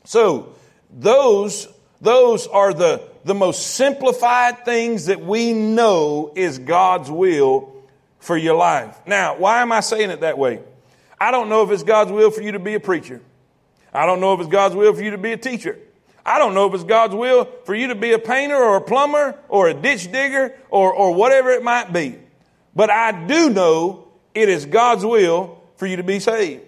[0.04, 0.54] So,
[0.92, 1.68] those,
[2.02, 7.74] those are the, the most simplified things that we know is God's will
[8.20, 9.00] for your life.
[9.06, 10.62] Now, why am I saying it that way?
[11.20, 13.22] I don't know if it's God's will for you to be a preacher.
[13.94, 15.78] I don't know if it's God's will for you to be a teacher.
[16.26, 18.82] I don't know if it's God's will for you to be a painter or a
[18.82, 22.18] plumber or a ditch digger or, or whatever it might be.
[22.76, 24.03] But I do know
[24.34, 26.64] it is God's will for you to be saved.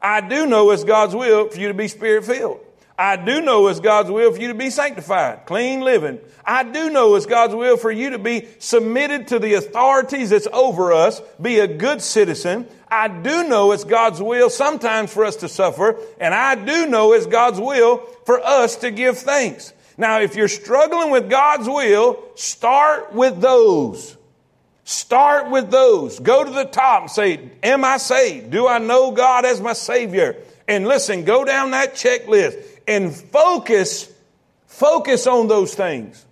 [0.00, 2.60] I do know it's God's will for you to be spirit filled.
[3.00, 6.18] I do know it's God's will for you to be sanctified, clean living.
[6.44, 10.48] I do know it's God's will for you to be submitted to the authorities that's
[10.52, 12.66] over us, be a good citizen.
[12.88, 17.12] I do know it's God's will sometimes for us to suffer, and I do know
[17.12, 19.72] it's God's will for us to give thanks.
[19.96, 24.16] Now, if you're struggling with God's will, start with those.
[24.88, 26.18] Start with those.
[26.18, 28.50] Go to the top and say, Am I saved?
[28.50, 30.34] Do I know God as my Savior?
[30.66, 32.56] And listen, go down that checklist
[32.88, 34.10] and focus,
[34.66, 36.24] focus on those things.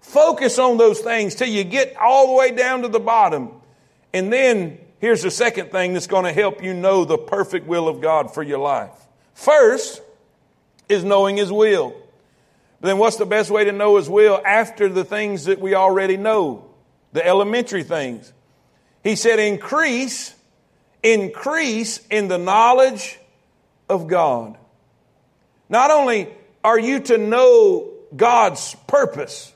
[0.00, 3.52] Focus on those things till you get all the way down to the bottom.
[4.12, 7.86] And then here's the second thing that's going to help you know the perfect will
[7.86, 8.90] of God for your life.
[9.34, 10.02] First
[10.88, 11.94] is knowing His will.
[12.80, 15.76] But then what's the best way to know His will after the things that we
[15.76, 16.69] already know?
[17.12, 18.32] The elementary things.
[19.02, 20.34] He said, increase,
[21.02, 23.18] increase in the knowledge
[23.88, 24.56] of God.
[25.68, 26.28] Not only
[26.62, 29.52] are you to know God's purpose,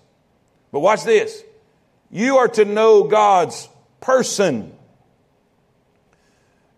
[0.72, 1.42] but watch this.
[2.10, 3.68] You are to know God's
[4.00, 4.72] person.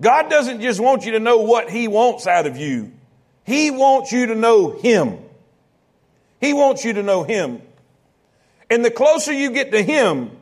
[0.00, 2.92] God doesn't just want you to know what He wants out of you.
[3.44, 5.18] He wants you to know Him.
[6.40, 7.62] He wants you to know Him.
[8.68, 10.36] And the closer you get to Him,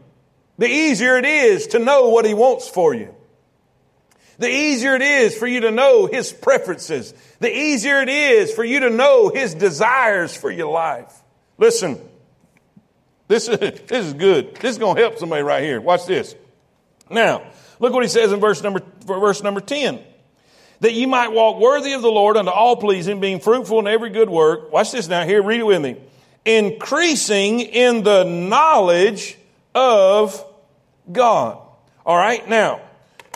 [0.59, 3.15] the easier it is to know what He wants for you.
[4.39, 7.15] The easier it is for you to know His preferences.
[7.41, 11.13] The easier it is for you to know His desires for your life.
[11.59, 12.01] Listen,
[13.29, 14.57] this is, this is good.
[14.57, 15.81] This is going to help somebody right here.
[15.81, 16.35] Watch this.
[17.11, 17.43] Now,
[17.79, 20.01] look what He says in verse number, verse number 10.
[20.81, 24.11] That you might walk worthy of the Lord unto all pleasing, being fruitful in every
[24.11, 24.73] good work.
[24.73, 25.25] Watch this now.
[25.25, 25.97] Here, read it with me.
[26.45, 29.39] Increasing in the knowledge
[29.75, 30.45] of
[31.11, 31.59] God.
[32.07, 32.47] All right.
[32.49, 32.81] Now,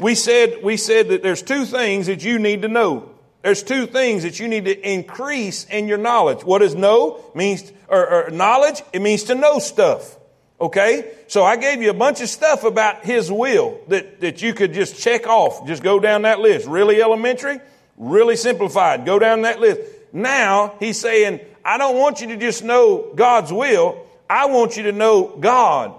[0.00, 3.10] we said, we said that there's two things that you need to know.
[3.42, 6.44] There's two things that you need to increase in your knowledge.
[6.44, 8.82] What does know means, or, or knowledge?
[8.92, 10.16] It means to know stuff.
[10.60, 11.12] Okay?
[11.28, 14.72] So I gave you a bunch of stuff about His will that, that you could
[14.72, 15.66] just check off.
[15.66, 16.66] Just go down that list.
[16.66, 17.60] Really elementary,
[17.96, 19.06] really simplified.
[19.06, 19.80] Go down that list.
[20.12, 24.04] Now, He's saying, I don't want you to just know God's will.
[24.28, 25.94] I want you to know God.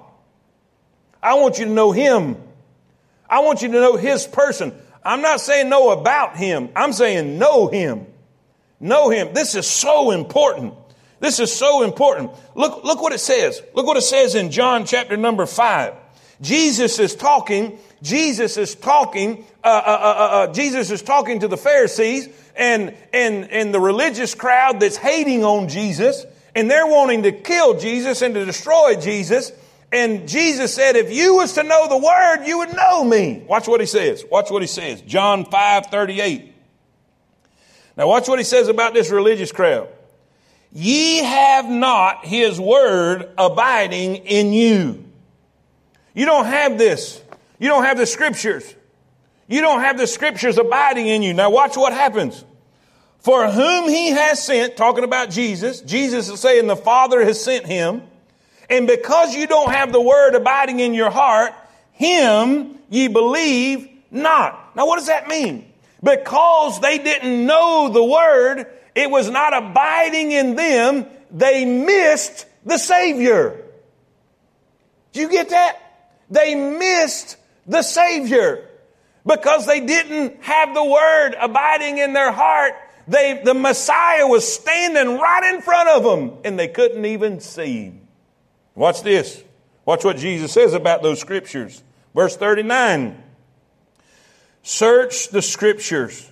[1.22, 2.38] I want you to know Him.
[3.30, 4.74] I want you to know His person.
[5.04, 6.70] I'm not saying know about Him.
[6.76, 8.08] I'm saying know Him.
[8.80, 9.34] Know Him.
[9.34, 10.74] This is so important.
[11.20, 12.32] This is so important.
[12.56, 13.62] Look, look what it says.
[13.74, 15.94] Look what it says in John chapter number five.
[16.42, 17.78] Jesus is talking.
[18.02, 19.46] Jesus is talking.
[19.64, 23.80] Uh, uh, uh, uh, uh Jesus is talking to the Pharisees and and and the
[23.80, 28.96] religious crowd that's hating on Jesus, and they're wanting to kill Jesus and to destroy
[28.96, 29.52] Jesus.
[29.92, 33.44] And Jesus said, if you was to know the word, you would know me.
[33.48, 34.24] Watch what he says.
[34.30, 35.02] Watch what he says.
[35.02, 36.54] John 5, 38.
[37.98, 39.90] Now watch what he says about this religious crowd.
[40.72, 45.04] Ye have not his word abiding in you.
[46.14, 47.22] You don't have this.
[47.58, 48.76] You don't have the scriptures.
[49.48, 51.34] You don't have the scriptures abiding in you.
[51.34, 52.46] Now watch what happens.
[53.20, 57.66] For whom he has sent, talking about Jesus, Jesus is saying the Father has sent
[57.66, 58.04] him.
[58.70, 61.54] And because you don't have the word abiding in your heart,
[61.94, 64.76] him ye believe not.
[64.76, 65.72] Now what does that mean?
[66.04, 72.78] Because they didn't know the word, it was not abiding in them, they missed the
[72.78, 73.66] Savior.
[75.12, 75.78] Do you get that?
[76.30, 78.66] They missed the Savior.
[79.26, 82.74] Because they didn't have the word abiding in their heart,
[83.08, 87.86] they, the Messiah was standing right in front of them and they couldn't even see
[87.86, 88.09] him.
[88.80, 89.44] Watch this.
[89.84, 91.84] Watch what Jesus says about those scriptures.
[92.16, 93.22] Verse 39.
[94.64, 96.32] Search the scriptures,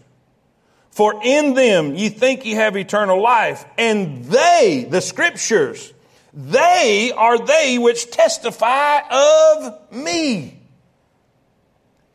[0.90, 5.92] for in them ye think ye have eternal life, and they, the scriptures,
[6.34, 10.58] they are they which testify of me.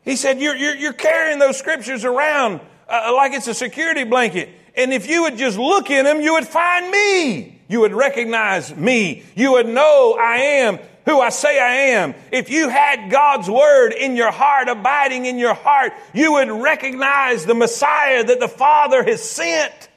[0.01, 2.59] He said, You're, you're, you're carrying those scriptures around
[2.89, 4.49] uh, like it's a security blanket.
[4.75, 7.52] And if you would just look in them, you would find me.
[7.73, 9.23] You would recognize me.
[9.33, 12.13] You would know I am who I say I am.
[12.31, 17.47] If you had God's word in your heart, abiding in your heart, you would recognize
[17.47, 19.89] the Messiah that the Father has sent.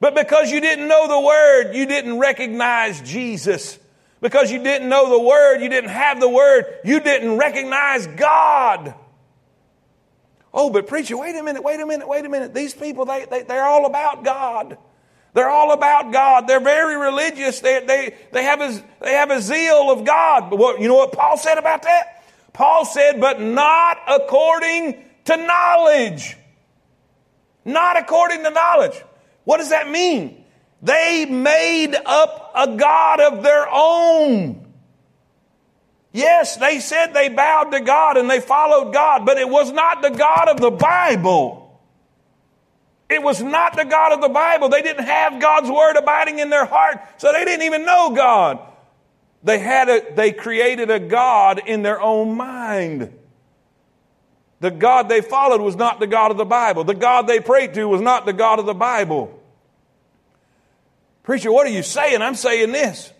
[0.00, 3.78] But because you didn't know the word, you didn't recognize Jesus.
[4.20, 8.96] Because you didn't know the word, you didn't have the word, you didn't recognize God.
[10.52, 12.52] Oh, but preacher, wait a minute, wait a minute, wait a minute.
[12.52, 14.78] These people, they, they, they're all about God.
[15.36, 16.46] They're all about God.
[16.46, 17.60] They're very religious.
[17.60, 20.48] They, they, they, have a, they have a zeal of God.
[20.48, 22.24] But what, you know what Paul said about that?
[22.54, 26.38] Paul said, but not according to knowledge.
[27.66, 28.94] Not according to knowledge.
[29.44, 30.42] What does that mean?
[30.80, 34.72] They made up a God of their own.
[36.12, 40.00] Yes, they said they bowed to God and they followed God, but it was not
[40.00, 41.65] the God of the Bible.
[43.08, 44.68] It was not the God of the Bible.
[44.68, 48.58] They didn't have God's word abiding in their heart, so they didn't even know God.
[49.44, 53.16] They had a, they created a God in their own mind.
[54.58, 56.82] The God they followed was not the God of the Bible.
[56.82, 59.40] The God they prayed to was not the God of the Bible.
[61.22, 62.22] Preacher, what are you saying?
[62.22, 63.12] I'm saying this.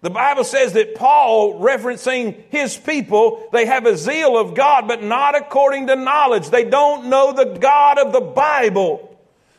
[0.00, 5.00] The Bible says that Paul, referencing his people, they have a zeal of God, but
[5.00, 6.50] not according to knowledge.
[6.50, 9.11] They don't know the God of the Bible.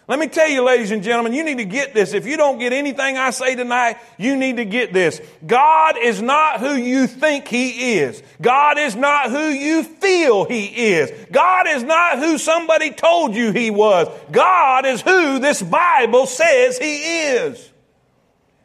[0.05, 2.13] Let me tell you, ladies and gentlemen, you need to get this.
[2.13, 5.21] If you don't get anything I say tonight, you need to get this.
[5.45, 8.21] God is not who you think He is.
[8.41, 11.09] God is not who you feel He is.
[11.31, 14.09] God is not who somebody told you He was.
[14.29, 16.97] God is who this Bible says He
[17.27, 17.71] is.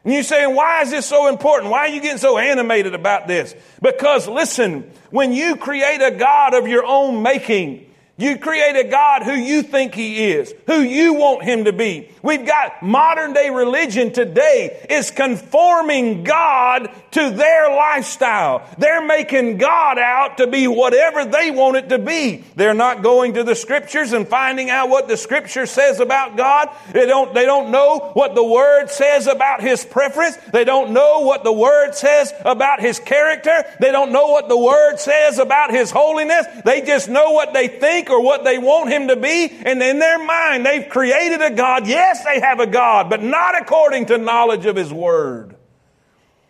[0.02, 1.70] And you're saying, why is this so important?
[1.70, 3.54] Why are you getting so animated about this?
[3.80, 7.87] Because listen, when you create a God of your own making,
[8.18, 12.10] you create a God who you think He is, who you want Him to be.
[12.20, 18.68] We've got modern day religion today is conforming God to their lifestyle.
[18.76, 22.44] They're making God out to be whatever they want it to be.
[22.56, 26.70] They're not going to the scriptures and finding out what the scripture says about God.
[26.92, 30.36] They don't, they don't know what the word says about His preference.
[30.52, 33.64] They don't know what the word says about His character.
[33.78, 36.46] They don't know what the word says about His holiness.
[36.64, 39.50] They just know what they think or what they want him to be.
[39.50, 41.86] And in their mind, they've created a God.
[41.86, 45.56] Yes, they have a God, but not according to knowledge of his word.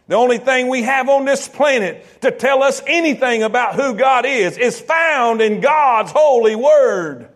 [0.09, 4.25] The only thing we have on this planet to tell us anything about who God
[4.25, 7.29] is is found in God's holy word.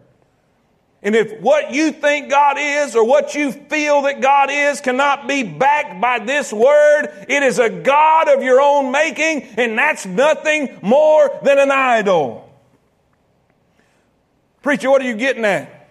[1.03, 5.27] And if what you think God is or what you feel that God is cannot
[5.27, 10.07] be backed by this word, it is a God of your own making, and that's
[10.07, 12.49] nothing more than an idol.
[14.63, 15.91] Preacher, what are you getting at?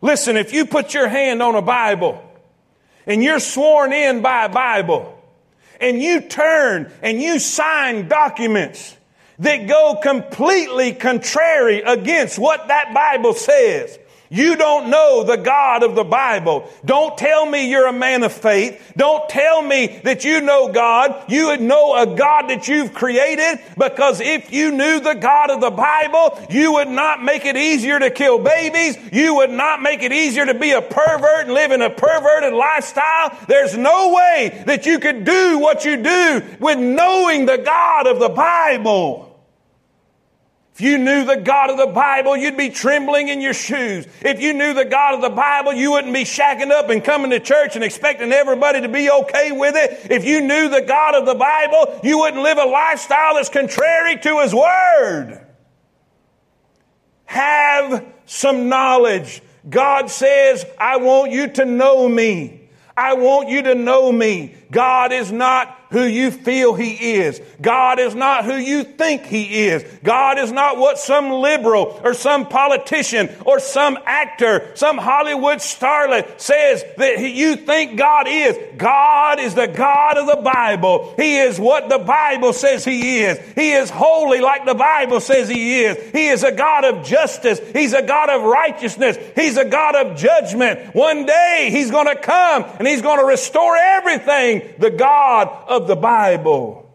[0.00, 2.22] Listen, if you put your hand on a Bible
[3.06, 5.18] and you're sworn in by a Bible
[5.80, 8.96] and you turn and you sign documents
[9.38, 13.98] that go completely contrary against what that Bible says,
[14.32, 16.66] you don't know the God of the Bible.
[16.86, 18.94] Don't tell me you're a man of faith.
[18.96, 21.30] Don't tell me that you know God.
[21.30, 25.60] You would know a God that you've created because if you knew the God of
[25.60, 28.96] the Bible, you would not make it easier to kill babies.
[29.12, 32.54] You would not make it easier to be a pervert and live in a perverted
[32.54, 33.36] lifestyle.
[33.48, 38.18] There's no way that you could do what you do with knowing the God of
[38.18, 39.31] the Bible.
[40.74, 44.06] If you knew the God of the Bible, you'd be trembling in your shoes.
[44.22, 47.30] If you knew the God of the Bible, you wouldn't be shacking up and coming
[47.30, 50.10] to church and expecting everybody to be okay with it.
[50.10, 54.16] If you knew the God of the Bible, you wouldn't live a lifestyle that's contrary
[54.20, 55.46] to His Word.
[57.26, 59.42] Have some knowledge.
[59.68, 62.70] God says, I want you to know me.
[62.96, 64.54] I want you to know me.
[64.70, 67.40] God is not who you feel He is.
[67.60, 69.84] God is not who you think He is.
[70.02, 76.40] God is not what some liberal or some politician or some actor, some Hollywood starlet
[76.40, 78.58] says that you think God is.
[78.76, 81.14] God is the God of the Bible.
[81.16, 83.38] He is what the Bible says He is.
[83.54, 85.98] He is holy like the Bible says He is.
[86.12, 87.60] He is a God of justice.
[87.72, 89.18] He's a God of righteousness.
[89.34, 90.94] He's a God of judgment.
[90.94, 94.74] One day He's going to come and He's going to restore everything.
[94.78, 96.88] The God of of the Bible.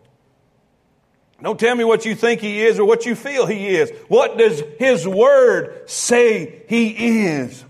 [1.42, 3.92] Don't tell me what you think he is or what you feel he is.
[4.08, 7.64] What does his word say he is?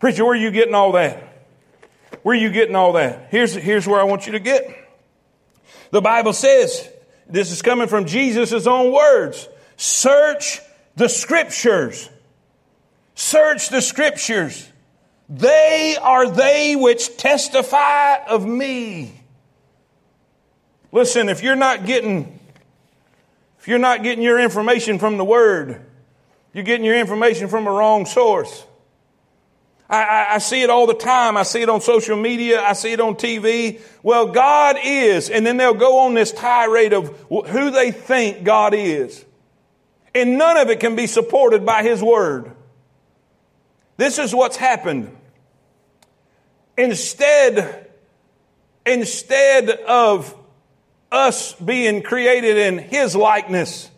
[0.00, 1.22] Preacher, where are you getting all that?
[2.22, 3.28] Where are you getting all that?
[3.30, 4.66] Here's, here's where I want you to get.
[5.90, 6.88] The Bible says,
[7.28, 9.48] this is coming from Jesus' own words.
[9.76, 10.60] Search
[10.96, 12.08] the scriptures.
[13.14, 14.68] Search the scriptures.
[15.28, 19.23] They are they which testify of me.
[20.94, 22.38] Listen, if you're not getting
[23.58, 25.84] if you're not getting your information from the Word,
[26.52, 28.64] you're getting your information from a wrong source.
[29.90, 31.36] I, I, I, see it all the time.
[31.36, 32.62] I see it on social media.
[32.62, 33.80] I see it on TV.
[34.04, 38.72] Well, God is, and then they'll go on this tirade of who they think God
[38.72, 39.24] is.
[40.14, 42.52] And none of it can be supported by His Word.
[43.96, 45.16] This is what's happened.
[46.78, 47.90] Instead,
[48.86, 50.36] instead of
[51.14, 53.90] us being created in His likeness,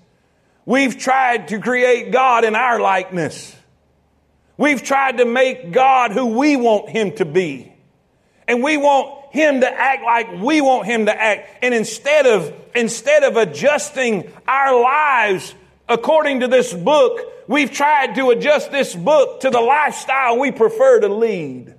[0.64, 3.56] we've tried to create God in our likeness.
[4.58, 7.72] We've tried to make God who we want Him to be.
[8.46, 11.50] And we want Him to act like we want Him to act.
[11.62, 15.54] And instead of, instead of adjusting our lives
[15.88, 21.00] according to this book, we've tried to adjust this book to the lifestyle we prefer
[21.00, 21.74] to lead.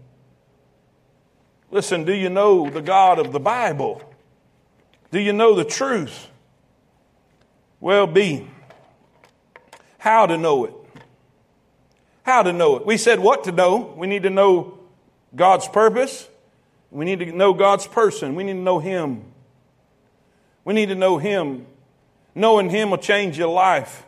[1.69, 4.01] Listen, do you know the God of the Bible?
[5.11, 6.27] Do you know the truth?
[7.79, 8.47] Well, B.
[9.97, 10.73] How to know it.
[12.23, 12.85] How to know it.
[12.85, 13.93] We said what to know.
[13.97, 14.79] We need to know
[15.35, 16.27] God's purpose.
[16.91, 18.35] We need to know God's person.
[18.35, 19.23] We need to know Him.
[20.65, 21.65] We need to know Him.
[22.35, 24.03] Knowing Him will change your life.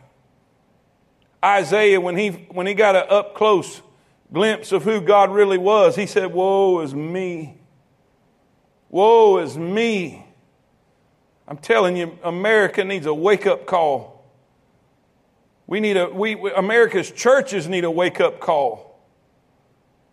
[1.42, 3.80] Isaiah, when he, when he got an up close
[4.32, 7.58] glimpse of who God really was, he said, Woe is me.
[8.90, 10.26] Woe is me.
[11.50, 14.24] I'm telling you, America needs a wake up call.
[15.66, 19.04] We need a, we, America's churches need a wake up call.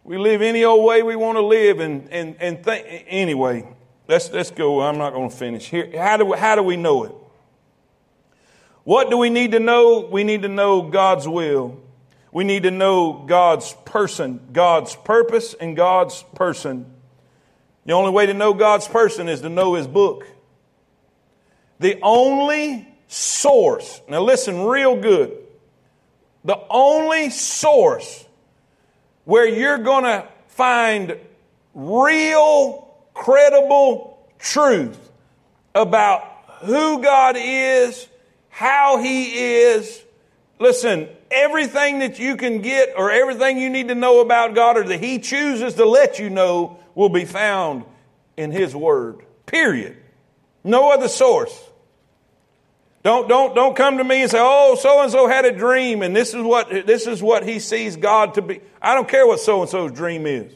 [0.03, 3.67] We live any old way we want to live and, and, and think, anyway,
[4.07, 4.81] let's, let's go.
[4.81, 5.91] I'm not going to finish here.
[5.95, 7.11] How do, we, how do we know it?
[8.83, 10.07] What do we need to know?
[10.11, 11.79] We need to know God's will.
[12.31, 16.91] We need to know God's person, God's purpose, and God's person.
[17.85, 20.25] The only way to know God's person is to know His book.
[21.79, 25.37] The only source, now listen real good.
[26.43, 28.25] The only source
[29.25, 31.17] where you're going to find
[31.73, 34.97] real, credible truth
[35.75, 36.21] about
[36.63, 38.07] who God is,
[38.49, 40.03] how He is.
[40.59, 44.83] Listen, everything that you can get or everything you need to know about God or
[44.83, 47.83] that He chooses to let you know will be found
[48.35, 49.23] in His Word.
[49.45, 49.97] Period.
[50.63, 51.66] No other source.
[53.07, 56.01] Don't, don't, don't come to me and say, oh, so and so had a dream
[56.01, 58.59] and this is what, this is what he sees God to be.
[58.81, 60.51] I don't care what so and so's dream is.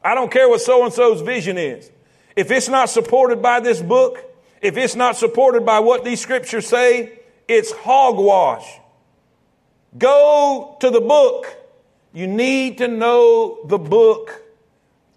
[0.00, 1.90] I don't care what so and so's vision is.
[2.36, 4.24] If it's not supported by this book,
[4.62, 7.18] if it's not supported by what these scriptures say,
[7.48, 8.78] it's hogwash.
[9.98, 11.52] Go to the book.
[12.12, 14.40] You need to know the book.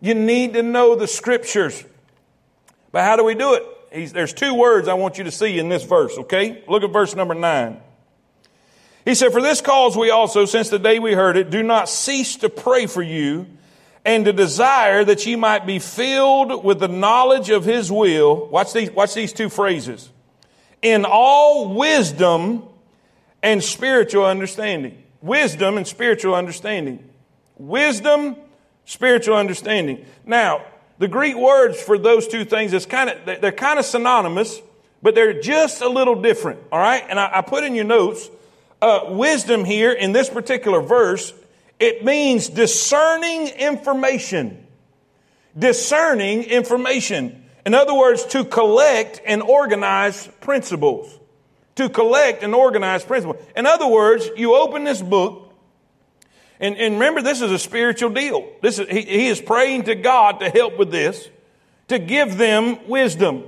[0.01, 1.86] You need to know the scriptures.
[2.91, 3.63] But how do we do it?
[3.93, 6.63] There's two words I want you to see in this verse, okay?
[6.67, 7.79] Look at verse number nine.
[9.05, 11.89] He said, For this cause we also, since the day we heard it, do not
[11.89, 13.45] cease to pray for you
[14.03, 18.47] and to desire that ye might be filled with the knowledge of his will.
[18.47, 20.09] Watch these, watch these two phrases.
[20.81, 22.63] In all wisdom
[23.41, 25.03] and spiritual understanding.
[25.21, 27.07] Wisdom and spiritual understanding.
[27.57, 28.37] Wisdom,
[28.85, 30.05] spiritual understanding.
[30.25, 30.65] Now,
[30.99, 34.61] the Greek words for those two things is kind of they're kind of synonymous,
[35.01, 36.59] but they're just a little different.
[36.71, 38.29] All right, and I, I put in your notes
[38.81, 41.33] uh, wisdom here in this particular verse.
[41.79, 44.65] It means discerning information.
[45.57, 47.45] Discerning information.
[47.65, 51.19] In other words, to collect and organize principles.
[51.75, 53.37] To collect and organize principles.
[53.55, 55.42] In other words, you open this book
[56.59, 58.47] and, and remember, this is a spiritual deal.
[58.61, 61.29] This is, he, he is praying to God to help with this,
[61.87, 63.43] to give them wisdom.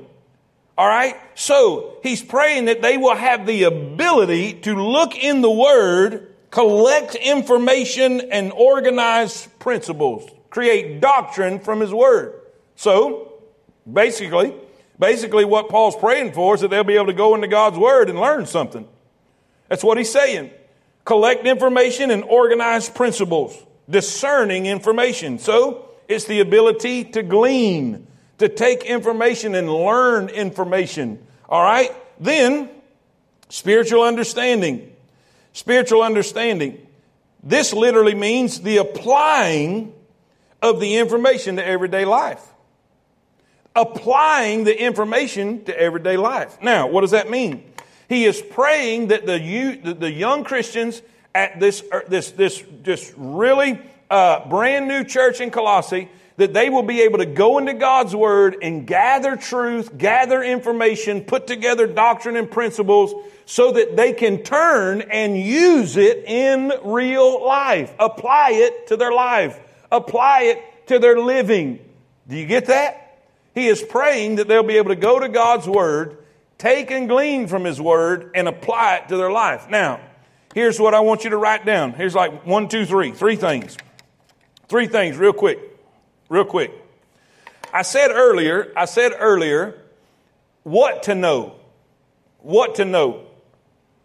[0.77, 1.15] All right?
[1.35, 7.15] So he's praying that they will have the ability to look in the Word, collect
[7.15, 12.41] information, and organize principles, create doctrine from his Word.
[12.75, 13.33] So,
[13.91, 14.53] basically,
[14.99, 18.09] basically what Paul's praying for is that they'll be able to go into God's Word
[18.09, 18.87] and learn something.
[19.69, 20.51] That's what he's saying.
[21.05, 23.55] Collect information and organize principles,
[23.89, 25.39] discerning information.
[25.39, 28.07] So, it's the ability to glean
[28.39, 31.25] to take information and learn information.
[31.47, 31.91] All right?
[32.19, 32.69] Then,
[33.49, 34.93] spiritual understanding.
[35.53, 36.85] Spiritual understanding.
[37.43, 39.93] This literally means the applying
[40.61, 42.41] of the information to everyday life.
[43.75, 46.57] Applying the information to everyday life.
[46.61, 47.63] Now, what does that mean?
[48.07, 51.01] He is praying that the, the young Christians
[51.33, 53.79] at this, er, this, this, this really
[54.09, 58.15] uh, brand new church in Colossae that they will be able to go into God's
[58.15, 63.13] Word and gather truth, gather information, put together doctrine and principles
[63.45, 67.93] so that they can turn and use it in real life.
[67.99, 69.59] Apply it to their life.
[69.91, 71.79] Apply it to their living.
[72.27, 73.21] Do you get that?
[73.53, 76.17] He is praying that they'll be able to go to God's Word,
[76.57, 79.69] take and glean from His Word, and apply it to their life.
[79.69, 79.99] Now,
[80.53, 81.93] here's what I want you to write down.
[81.93, 83.77] Here's like one, two, three, three things.
[84.67, 85.59] Three things, real quick
[86.29, 86.71] real quick.
[87.73, 89.81] I said earlier, I said earlier,
[90.63, 91.55] what to know.
[92.39, 93.25] What to know.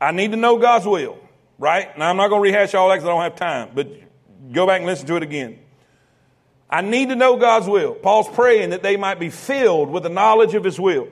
[0.01, 1.18] I need to know God's will,
[1.59, 1.96] right?
[1.98, 3.88] Now, I'm not going to rehash all that because I don't have time, but
[4.53, 5.59] go back and listen to it again.
[6.68, 7.94] I need to know God's will.
[7.94, 11.09] Paul's praying that they might be filled with the knowledge of his will.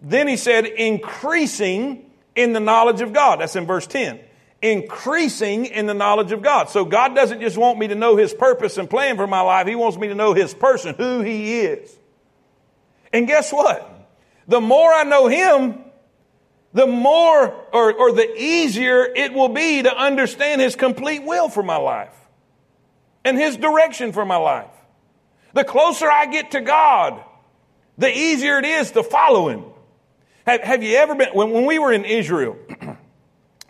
[0.00, 3.40] Then he said, increasing in the knowledge of God.
[3.40, 4.20] That's in verse 10
[4.64, 6.70] increasing in the knowledge of God.
[6.70, 9.66] So God doesn't just want me to know His purpose and plan for my life.
[9.66, 11.94] He wants me to know His person, who He is.
[13.12, 13.90] And guess what?
[14.48, 15.84] The more I know Him,
[16.72, 21.62] the more or, or the easier it will be to understand His complete will for
[21.62, 22.14] my life
[23.22, 24.70] and His direction for my life.
[25.52, 27.22] The closer I get to God,
[27.98, 29.64] the easier it is to follow Him.
[30.46, 32.56] Have, have you ever been, when, when we were in Israel,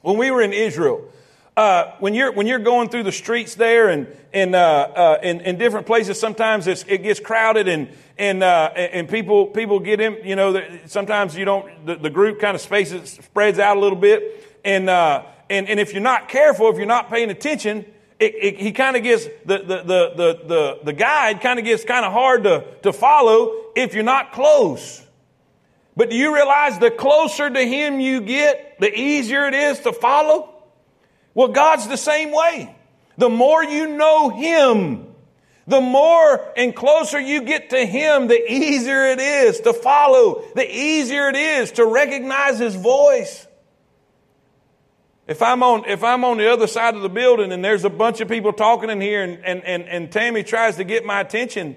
[0.05, 1.03] When we were in Israel,
[1.57, 5.41] uh, when you're when you're going through the streets there and in, uh, uh, in,
[5.41, 10.19] in different places, sometimes it gets crowded and and uh, and people people get in.
[10.23, 11.87] You know, sometimes you don't.
[11.87, 15.81] The, the group kind of spaces spreads out a little bit, and uh, and and
[15.81, 17.87] if you're not careful, if you're not paying attention,
[18.19, 21.65] it, it, he kind of gets the the the the the, the guide kind of
[21.65, 25.04] gets kind of hard to to follow if you're not close.
[25.97, 29.93] But do you realize the closer to Him you get, the easier it is to
[29.93, 30.51] follow?
[31.35, 32.75] Well, God's the same way.
[33.17, 35.07] The more you know Him,
[35.67, 40.69] the more and closer you get to Him, the easier it is to follow, the
[40.69, 43.47] easier it is to recognize His voice.
[45.27, 47.91] If I'm on, if I'm on the other side of the building and there's a
[47.91, 51.21] bunch of people talking in here and, and, and, and Tammy tries to get my
[51.21, 51.77] attention,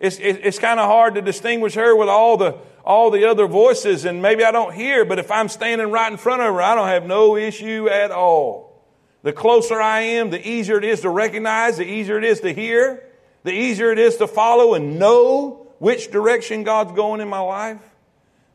[0.00, 4.04] it's, it's kind of hard to distinguish her with all the, all the other voices
[4.04, 6.74] and maybe I don't hear, but if I'm standing right in front of her, I
[6.74, 8.82] don't have no issue at all.
[9.22, 12.52] The closer I am, the easier it is to recognize, the easier it is to
[12.54, 13.04] hear,
[13.42, 17.80] the easier it is to follow and know which direction God's going in my life.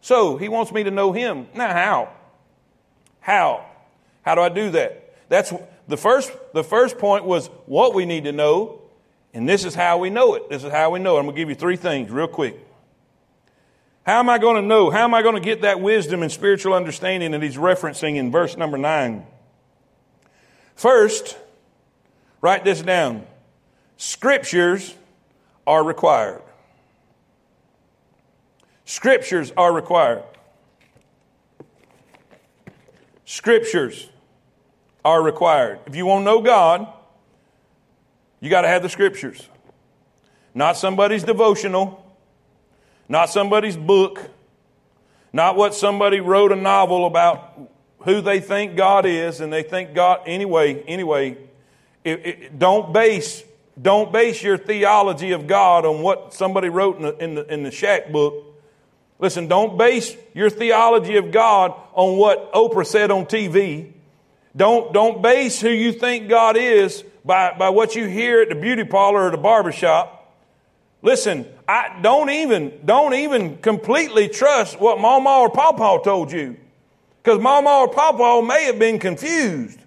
[0.01, 1.47] So he wants me to know him.
[1.53, 2.13] Now how?
[3.19, 3.65] How?
[4.21, 5.13] How do I do that?
[5.29, 5.53] That's
[5.87, 8.81] the first, the first point was what we need to know.
[9.33, 10.49] And this is how we know it.
[10.49, 11.19] This is how we know it.
[11.19, 12.57] I'm going to give you three things real quick.
[14.05, 14.91] How am I going to know?
[14.91, 18.31] How am I going to get that wisdom and spiritual understanding that he's referencing in
[18.31, 19.25] verse number nine?
[20.75, 21.37] First,
[22.39, 23.25] write this down.
[23.97, 24.93] Scriptures
[25.65, 26.43] are required.
[28.85, 30.23] Scriptures are required.
[33.25, 34.07] Scriptures
[35.03, 35.79] are required.
[35.87, 36.87] If you want to know God,
[38.39, 39.49] you got to have the scriptures.
[40.53, 42.04] Not somebody's devotional
[43.07, 44.29] not somebody's book,
[45.33, 47.59] not what somebody wrote a novel about
[47.99, 50.83] who they think God is, and they think God anyway.
[50.83, 51.37] Anyway,
[52.03, 53.43] it, it, don't base
[53.81, 57.63] don't base your theology of God on what somebody wrote in the, in the, in
[57.63, 58.45] the Shack book.
[59.19, 63.91] Listen, don't base your theology of God on what Oprah said on TV.
[64.55, 68.55] Don't, don't base who you think God is by, by what you hear at the
[68.55, 70.14] beauty parlor or the barbershop.
[71.05, 76.57] Listen, I don't even, don't even completely trust what Mama or Papa told you.
[77.21, 79.79] Because Mama or Papa may have been confused.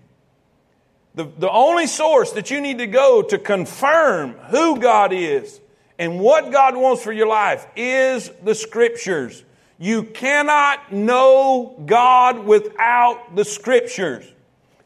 [1.16, 5.60] The, the only source that you need to go to confirm who God is
[5.98, 9.42] and what God wants for your life is the scriptures.
[9.76, 14.24] You cannot know God without the scriptures.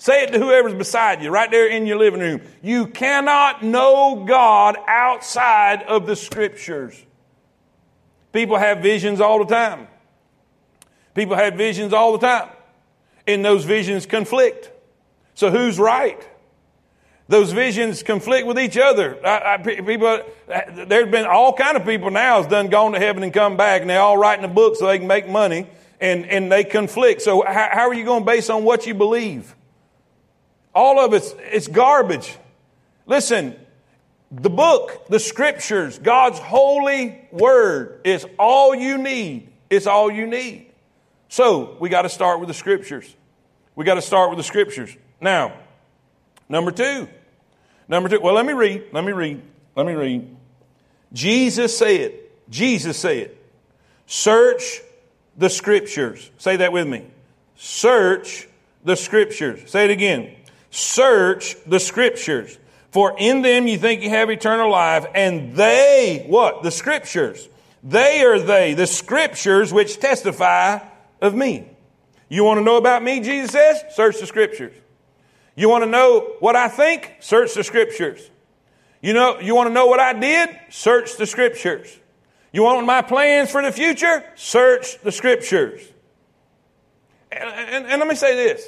[0.03, 2.41] Say it to whoever's beside you, right there in your living room.
[2.61, 7.01] You cannot know God outside of the scriptures.
[8.33, 9.87] People have visions all the time.
[11.15, 12.49] People have visions all the time.
[13.29, 14.73] And those visions conflict.
[15.35, 16.21] So who's right?
[17.29, 19.25] Those visions conflict with each other.
[19.25, 23.23] I, I, people, there's been all kind of people now has done gone to heaven
[23.23, 25.69] and come back, and they all writing a book so they can make money,
[26.01, 27.23] and, and they conflict.
[27.23, 29.55] So how, how are you going to base on what you believe?
[30.75, 32.37] All of it's it's garbage.
[33.07, 33.57] Listen,
[34.31, 39.51] the book, the scriptures, God's holy word is all you need.
[39.69, 40.71] It's all you need.
[41.29, 43.15] So we got to start with the scriptures.
[43.75, 44.95] We got to start with the scriptures.
[45.21, 45.55] Now,
[46.49, 47.09] number two.
[47.89, 48.21] Number two.
[48.21, 48.85] Well, let me read.
[48.93, 49.43] Let me read.
[49.77, 50.37] Let me read.
[51.13, 52.13] Jesus said,
[52.49, 53.37] Jesus said,
[54.07, 54.81] search
[55.37, 56.31] the scriptures.
[56.39, 57.07] Say that with me.
[57.57, 58.49] Search
[58.85, 59.71] the scriptures.
[59.71, 60.35] Say it again.
[60.73, 62.59] Search the scriptures.
[62.93, 66.63] For in them you think you have eternal life, and they, what?
[66.63, 67.47] The scriptures.
[67.83, 70.79] They are they, the scriptures which testify
[71.21, 71.69] of me.
[72.31, 73.85] You want to know about me, Jesus says?
[73.95, 74.75] Search the scriptures.
[75.55, 77.17] You want to know what I think?
[77.21, 78.31] Search the scriptures.
[79.03, 80.49] You know, you want to know what I did?
[80.71, 81.99] Search the scriptures.
[82.51, 84.25] You want my plans for the future?
[84.37, 85.83] Search the scriptures.
[87.31, 88.67] And, and, and let me say this.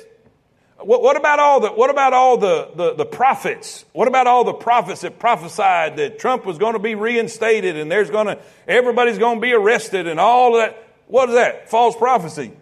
[0.79, 3.85] What, what, about all the what about all the, the, the prophets?
[3.93, 7.91] What about all the prophets that prophesied that Trump was going to be reinstated and
[7.91, 10.89] there's going to everybody's going to be arrested and all of that?
[11.07, 11.71] What is that?
[11.71, 12.53] False prophecy.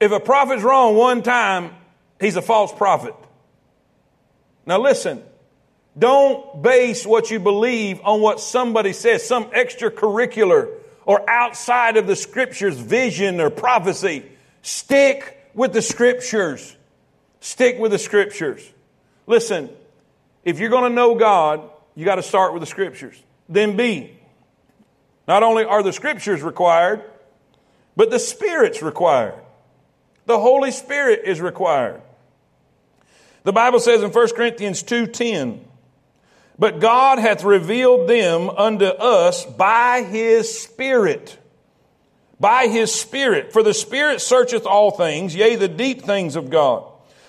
[0.00, 1.70] If a prophet's wrong one time,
[2.20, 3.14] he's a false prophet.
[4.66, 5.22] Now listen,
[5.96, 12.16] don't base what you believe on what somebody says, some extracurricular or outside of the
[12.16, 14.24] scriptures vision or prophecy.
[14.62, 16.76] Stick with the scriptures.
[17.40, 18.68] Stick with the scriptures.
[19.26, 19.70] Listen,
[20.44, 23.20] if you're going to know God, you got to start with the scriptures.
[23.48, 24.16] Then B,
[25.26, 27.02] not only are the scriptures required,
[27.96, 29.34] but the Spirit's required.
[30.26, 32.00] The Holy Spirit is required.
[33.44, 35.64] The Bible says in 1 Corinthians 2:10,
[36.58, 41.38] "But God hath revealed them unto us by his Spirit."
[42.42, 43.52] By his Spirit.
[43.52, 46.84] For the Spirit searcheth all things, yea, the deep things of God.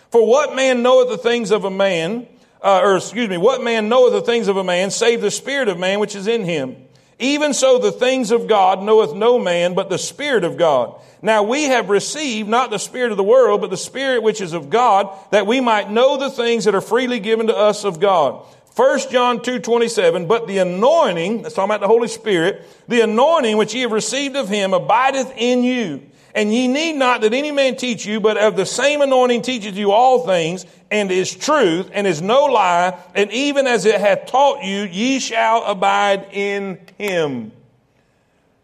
[0.09, 2.27] For what man knoweth the things of a man,
[2.61, 5.69] uh, or excuse me, what man knoweth the things of a man, save the Spirit
[5.69, 6.75] of man which is in him?
[7.19, 10.99] Even so, the things of God knoweth no man but the Spirit of God.
[11.21, 14.53] Now we have received not the Spirit of the world, but the Spirit which is
[14.53, 17.99] of God, that we might know the things that are freely given to us of
[17.99, 18.43] God.
[18.75, 23.57] 1 John 2 27, but the anointing, that's talking about the Holy Spirit, the anointing
[23.57, 26.01] which ye have received of him abideth in you.
[26.35, 29.75] And ye need not that any man teach you, but of the same anointing teacheth
[29.75, 34.25] you all things, and is truth, and is no lie, and even as it hath
[34.25, 37.51] taught you, ye shall abide in him.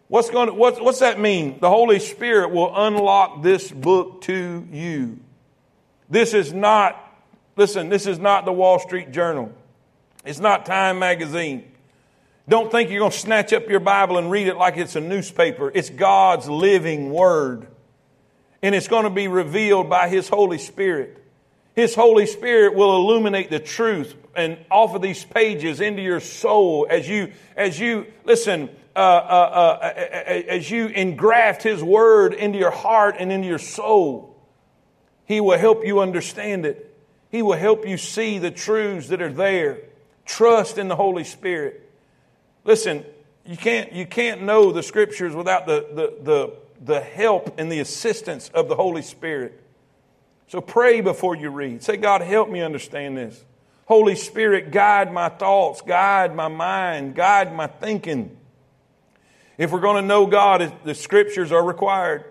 [0.07, 1.59] What's going to, what's, what's that mean?
[1.59, 5.19] The Holy Spirit will unlock this book to you.
[6.09, 6.97] This is not,
[7.55, 9.53] listen, this is not the Wall Street Journal.
[10.25, 11.71] It's not Time Magazine.
[12.47, 15.01] Don't think you're going to snatch up your Bible and read it like it's a
[15.01, 15.71] newspaper.
[15.73, 17.67] It's God's living Word.
[18.61, 21.23] And it's going to be revealed by His Holy Spirit.
[21.75, 27.07] His Holy Spirit will illuminate the truth and offer these pages into your soul as
[27.07, 29.85] you, as you, listen, uh, uh, uh,
[30.47, 34.35] as you engraft His Word into your heart and into your soul.
[35.25, 36.97] He will help you understand it.
[37.29, 39.83] He will help you see the truths that are there.
[40.29, 41.89] Trust in the Holy Spirit.
[42.63, 43.03] Listen,
[43.47, 46.53] you can't, you can't know the scriptures without the, the, the,
[46.85, 49.59] the help and the assistance of the Holy Spirit.
[50.47, 51.81] So pray before you read.
[51.81, 53.43] Say, God, help me understand this.
[53.85, 58.37] Holy Spirit, guide my thoughts, guide my mind, guide my thinking.
[59.57, 62.23] If we're going to know God, the scriptures are required.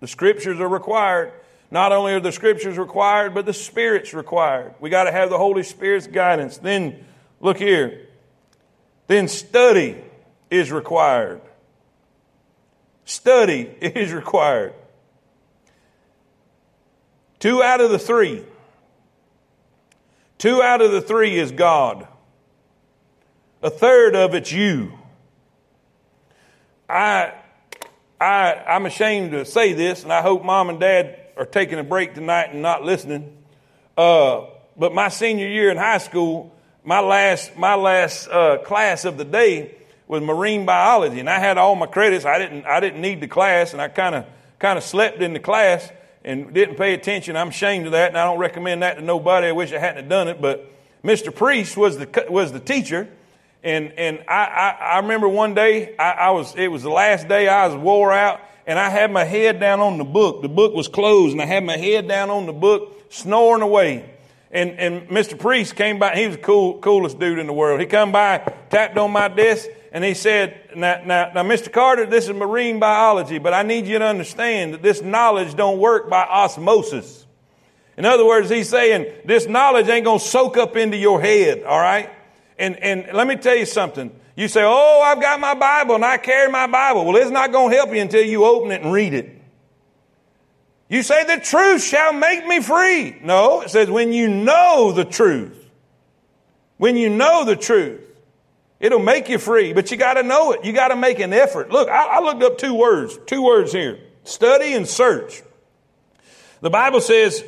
[0.00, 1.32] The scriptures are required.
[1.70, 4.74] Not only are the scriptures required, but the Spirit's required.
[4.80, 6.58] We got to have the Holy Spirit's guidance.
[6.58, 7.06] Then
[7.40, 8.06] Look here.
[9.06, 9.96] Then study
[10.50, 11.40] is required.
[13.04, 14.74] Study is required.
[17.38, 18.44] Two out of the three.
[20.38, 22.06] Two out of the three is God.
[23.62, 24.92] A third of it's you.
[26.88, 27.34] I,
[28.20, 31.84] I, I'm ashamed to say this, and I hope mom and dad are taking a
[31.84, 33.36] break tonight and not listening.
[33.96, 36.54] Uh, but my senior year in high school,
[36.88, 39.74] my last, my last uh, class of the day
[40.06, 42.24] was marine biology, and I had all my credits.
[42.24, 44.24] I didn't I didn't need the class, and I kind of
[44.58, 45.92] kind of slept in the class
[46.24, 47.36] and didn't pay attention.
[47.36, 49.48] I'm ashamed of that, and I don't recommend that to nobody.
[49.48, 50.66] I wish I hadn't done it, but
[51.04, 51.32] Mr.
[51.32, 53.06] Priest was the was the teacher,
[53.62, 57.28] and and I I, I remember one day I, I was it was the last
[57.28, 60.40] day I was wore out, and I had my head down on the book.
[60.40, 64.08] The book was closed, and I had my head down on the book, snoring away.
[64.50, 65.38] And, and Mr.
[65.38, 66.16] Priest came by.
[66.16, 67.80] He was the cool, coolest dude in the world.
[67.80, 68.38] He come by,
[68.70, 71.70] tapped on my desk, and he said, now, now, now, Mr.
[71.70, 75.78] Carter, this is marine biology, but I need you to understand that this knowledge don't
[75.78, 77.26] work by osmosis.
[77.96, 81.64] In other words, he's saying this knowledge ain't going to soak up into your head,
[81.64, 82.10] all right?
[82.58, 84.12] And, and let me tell you something.
[84.36, 87.04] You say, oh, I've got my Bible and I carry my Bible.
[87.04, 89.37] Well, it's not going to help you until you open it and read it.
[90.88, 93.18] You say the truth shall make me free.
[93.22, 95.54] No, it says when you know the truth.
[96.78, 98.00] When you know the truth,
[98.80, 100.64] it'll make you free, but you got to know it.
[100.64, 101.70] You got to make an effort.
[101.70, 105.42] Look, I, I looked up two words, two words here study and search.
[106.60, 107.44] The Bible says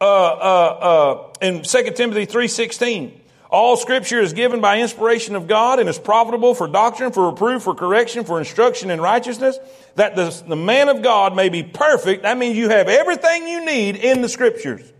[0.00, 3.12] uh, uh, uh, in 2 Timothy 3.16,
[3.50, 7.62] all scripture is given by inspiration of God and is profitable for doctrine, for reproof,
[7.62, 9.58] for correction, for instruction in righteousness,
[9.94, 12.24] that the, the man of God may be perfect.
[12.24, 14.92] That means you have everything you need in the scriptures.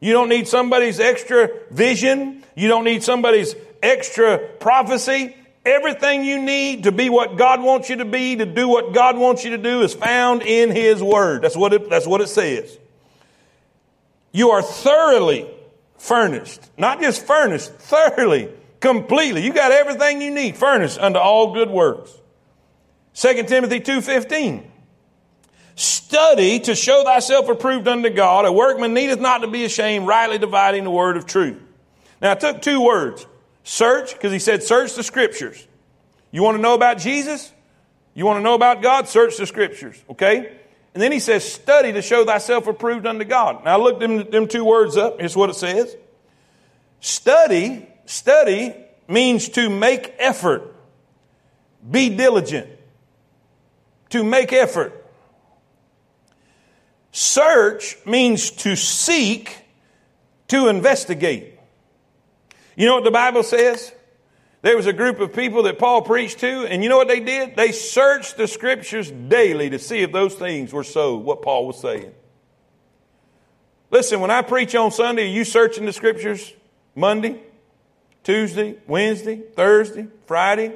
[0.00, 2.42] You don't need somebody's extra vision.
[2.56, 5.36] You don't need somebody's extra prophecy.
[5.64, 9.16] Everything you need to be what God wants you to be, to do what God
[9.16, 11.42] wants you to do, is found in His Word.
[11.42, 12.78] That's what it, that's what it says.
[14.32, 15.48] You are thoroughly
[16.04, 16.60] furnished.
[16.76, 19.42] Not just furnished, thoroughly, completely.
[19.42, 22.12] You got everything you need, furnished unto all good works.
[23.14, 24.64] 2 Timothy 2.15.
[25.76, 28.44] Study to show thyself approved unto God.
[28.44, 31.60] A workman needeth not to be ashamed, rightly dividing the word of truth.
[32.20, 33.26] Now I took two words.
[33.64, 35.66] Search, because he said search the scriptures.
[36.30, 37.50] You want to know about Jesus?
[38.12, 39.08] You want to know about God?
[39.08, 40.52] Search the scriptures, okay?
[40.94, 43.64] And then he says, study to show thyself approved unto God.
[43.64, 45.18] Now I looked them, them two words up.
[45.18, 45.94] Here's what it says.
[47.00, 48.74] Study, study
[49.08, 50.74] means to make effort.
[51.88, 52.70] Be diligent.
[54.10, 55.04] To make effort.
[57.10, 59.58] Search means to seek,
[60.48, 61.58] to investigate.
[62.76, 63.92] You know what the Bible says?
[64.64, 67.20] There was a group of people that Paul preached to, and you know what they
[67.20, 67.54] did?
[67.54, 71.78] They searched the scriptures daily to see if those things were so, what Paul was
[71.78, 72.14] saying.
[73.90, 76.50] Listen, when I preach on Sunday, are you searching the scriptures
[76.94, 77.42] Monday,
[78.22, 80.72] Tuesday, Wednesday, Thursday, Friday?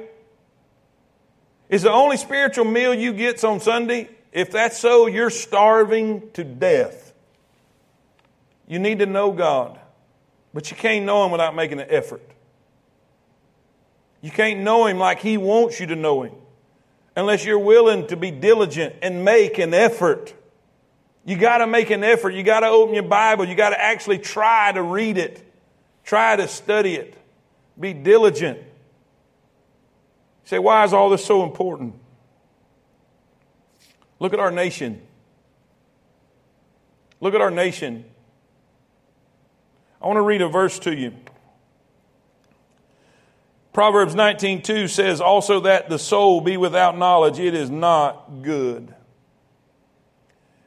[1.67, 4.07] Is the only spiritual meal you get on Sunday?
[4.31, 7.11] If that's so, you're starving to death.
[8.67, 9.79] You need to know God,
[10.53, 12.21] but you can't know Him without making an effort.
[14.21, 16.33] You can't know Him like He wants you to know Him
[17.15, 20.33] unless you're willing to be diligent and make an effort.
[21.25, 22.31] You got to make an effort.
[22.31, 23.45] You got to open your Bible.
[23.45, 25.43] You got to actually try to read it,
[26.03, 27.15] try to study it,
[27.79, 28.57] be diligent.
[28.57, 28.65] You
[30.45, 31.95] say, why is all this so important?
[34.19, 35.01] Look at our nation.
[37.21, 38.05] Look at our nation.
[40.01, 41.13] I want to read a verse to you.
[43.73, 48.93] Proverbs 19:2 says also that the soul be without knowledge it is not good.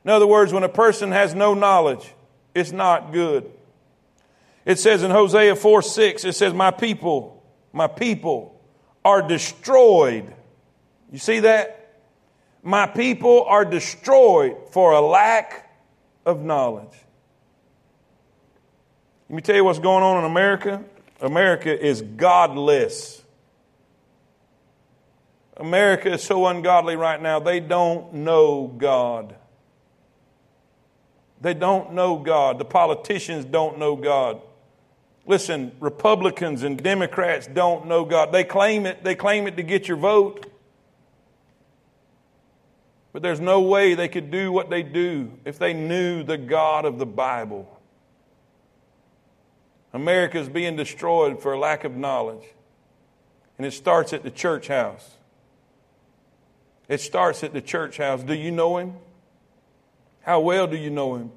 [0.05, 2.13] In other words, when a person has no knowledge,
[2.55, 3.51] it's not good.
[4.65, 7.43] It says in Hosea 4 6, it says, My people,
[7.73, 8.61] my people
[9.05, 10.33] are destroyed.
[11.11, 11.79] You see that?
[12.63, 15.71] My people are destroyed for a lack
[16.25, 16.95] of knowledge.
[19.29, 20.85] Let me tell you what's going on in America.
[21.23, 23.23] America is godless.
[25.57, 29.37] America is so ungodly right now, they don't know God.
[31.41, 32.59] They don't know God.
[32.59, 34.41] The politicians don't know God.
[35.25, 38.33] Listen, Republicans and Democrats don't know God.
[38.33, 40.47] They claim it, they claim it to get your vote.
[43.13, 46.85] But there's no way they could do what they do if they knew the God
[46.85, 47.79] of the Bible.
[49.93, 52.45] America is being destroyed for lack of knowledge.
[53.59, 55.17] And it starts at the church house.
[56.89, 58.23] It starts at the church house.
[58.23, 58.95] Do you know him?
[60.23, 61.31] How well do you know him?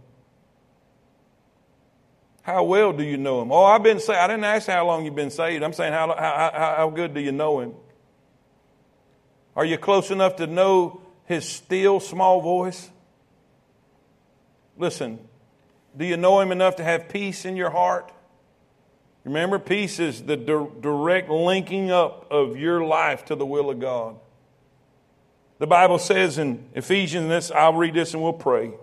[2.44, 3.52] How well do you know him?
[3.52, 4.20] Oh, I've been saved.
[4.20, 5.64] I didn't ask how long you've been saved.
[5.64, 7.74] I'm saying how, how, how good do you know him?
[9.56, 12.90] Are you close enough to know his still small voice?
[14.78, 15.20] Listen,
[15.98, 18.12] do you know him enough to have peace in your heart?
[19.26, 23.80] Remember, peace is the di- direct linking up of your life to the will of
[23.80, 24.18] God.
[25.58, 28.74] The Bible says in Ephesians, this I'll read this and we'll pray.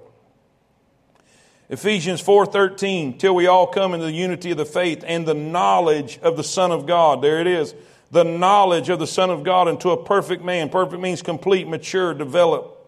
[1.68, 6.18] Ephesians 4:13, till we all come into the unity of the faith and the knowledge
[6.22, 7.22] of the Son of God.
[7.22, 7.74] There it is.
[8.10, 10.68] The knowledge of the Son of God into a perfect man.
[10.68, 12.81] Perfect means complete, mature, developed.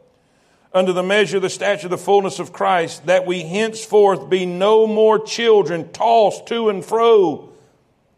[0.74, 4.44] Under the measure of the stature of the fullness of Christ, that we henceforth be
[4.44, 7.50] no more children tossed to and fro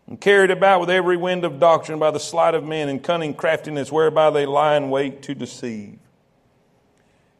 [0.06, 3.34] and carried about with every wind of doctrine by the sleight of men and cunning
[3.34, 5.98] craftiness whereby they lie in wait to deceive.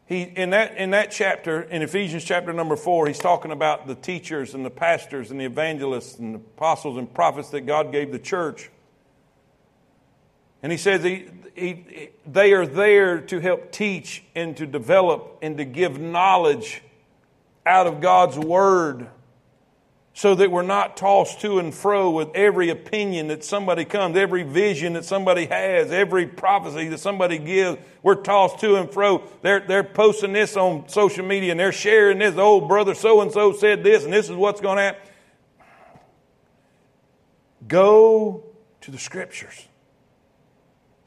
[0.05, 3.95] He, in, that, in that chapter, in Ephesians chapter number four, he's talking about the
[3.95, 8.11] teachers and the pastors and the evangelists and the apostles and prophets that God gave
[8.11, 8.69] the church.
[10.63, 15.57] And he says he, he, they are there to help teach and to develop and
[15.57, 16.81] to give knowledge
[17.65, 19.07] out of God's word
[20.17, 24.41] so that we're not tossed to and fro with every opinion that somebody comes, every
[24.41, 27.77] vision that somebody has, every prophecy that somebody gives.
[28.01, 29.21] We're tossed to and fro.
[29.43, 32.33] They're, they're posting this on social media and they're sharing this.
[32.35, 35.07] Oh, brother so and so said this, and this is what's going to happen.
[37.67, 38.43] Go
[38.81, 39.66] to the scriptures.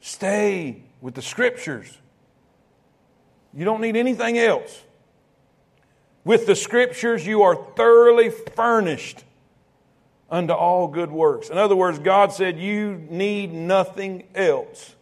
[0.01, 1.97] Stay with the scriptures.
[3.53, 4.81] You don't need anything else.
[6.23, 9.23] With the scriptures, you are thoroughly furnished
[10.29, 11.49] unto all good works.
[11.49, 14.95] In other words, God said, You need nothing else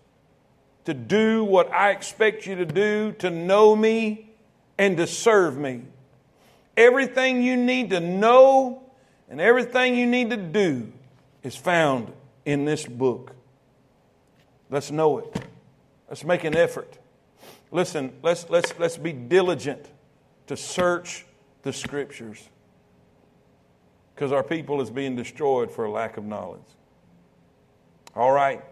[0.85, 4.31] to do what I expect you to do, to know me
[4.77, 5.83] and to serve me.
[6.75, 8.81] Everything you need to know
[9.29, 10.91] and everything you need to do
[11.43, 12.11] is found
[12.45, 13.35] in this book.
[14.69, 15.43] Let's know it.
[16.07, 16.97] Let's make an effort.
[17.71, 19.85] Listen, let's, let's, let's be diligent
[20.47, 21.25] to search
[21.63, 22.49] the scriptures
[24.15, 26.61] because our people is being destroyed for a lack of knowledge.
[28.15, 28.63] All right.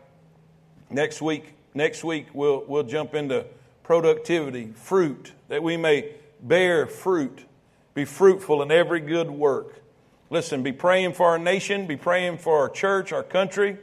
[0.90, 3.46] Next week, next week we'll, we'll jump into
[3.84, 7.46] productivity, fruit, that we may bear fruit,
[7.94, 9.82] be fruitful in every good work.
[10.30, 13.78] Listen, be praying for our nation, be praying for our church, our country.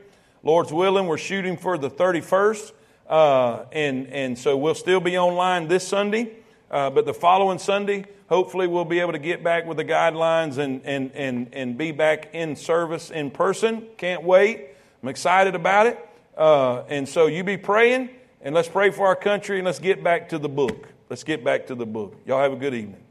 [0.44, 2.72] Lord's willing, we're shooting for the 31st.
[3.08, 6.36] Uh, and, and so we'll still be online this Sunday.
[6.70, 10.58] Uh, but the following Sunday, hopefully, we'll be able to get back with the guidelines
[10.58, 13.86] and, and, and, and be back in service in person.
[13.96, 14.68] Can't wait.
[15.02, 15.98] I'm excited about it.
[16.36, 18.10] Uh, and so you be praying,
[18.42, 20.88] and let's pray for our country, and let's get back to the book.
[21.08, 22.16] Let's get back to the book.
[22.26, 23.03] Y'all have a good evening.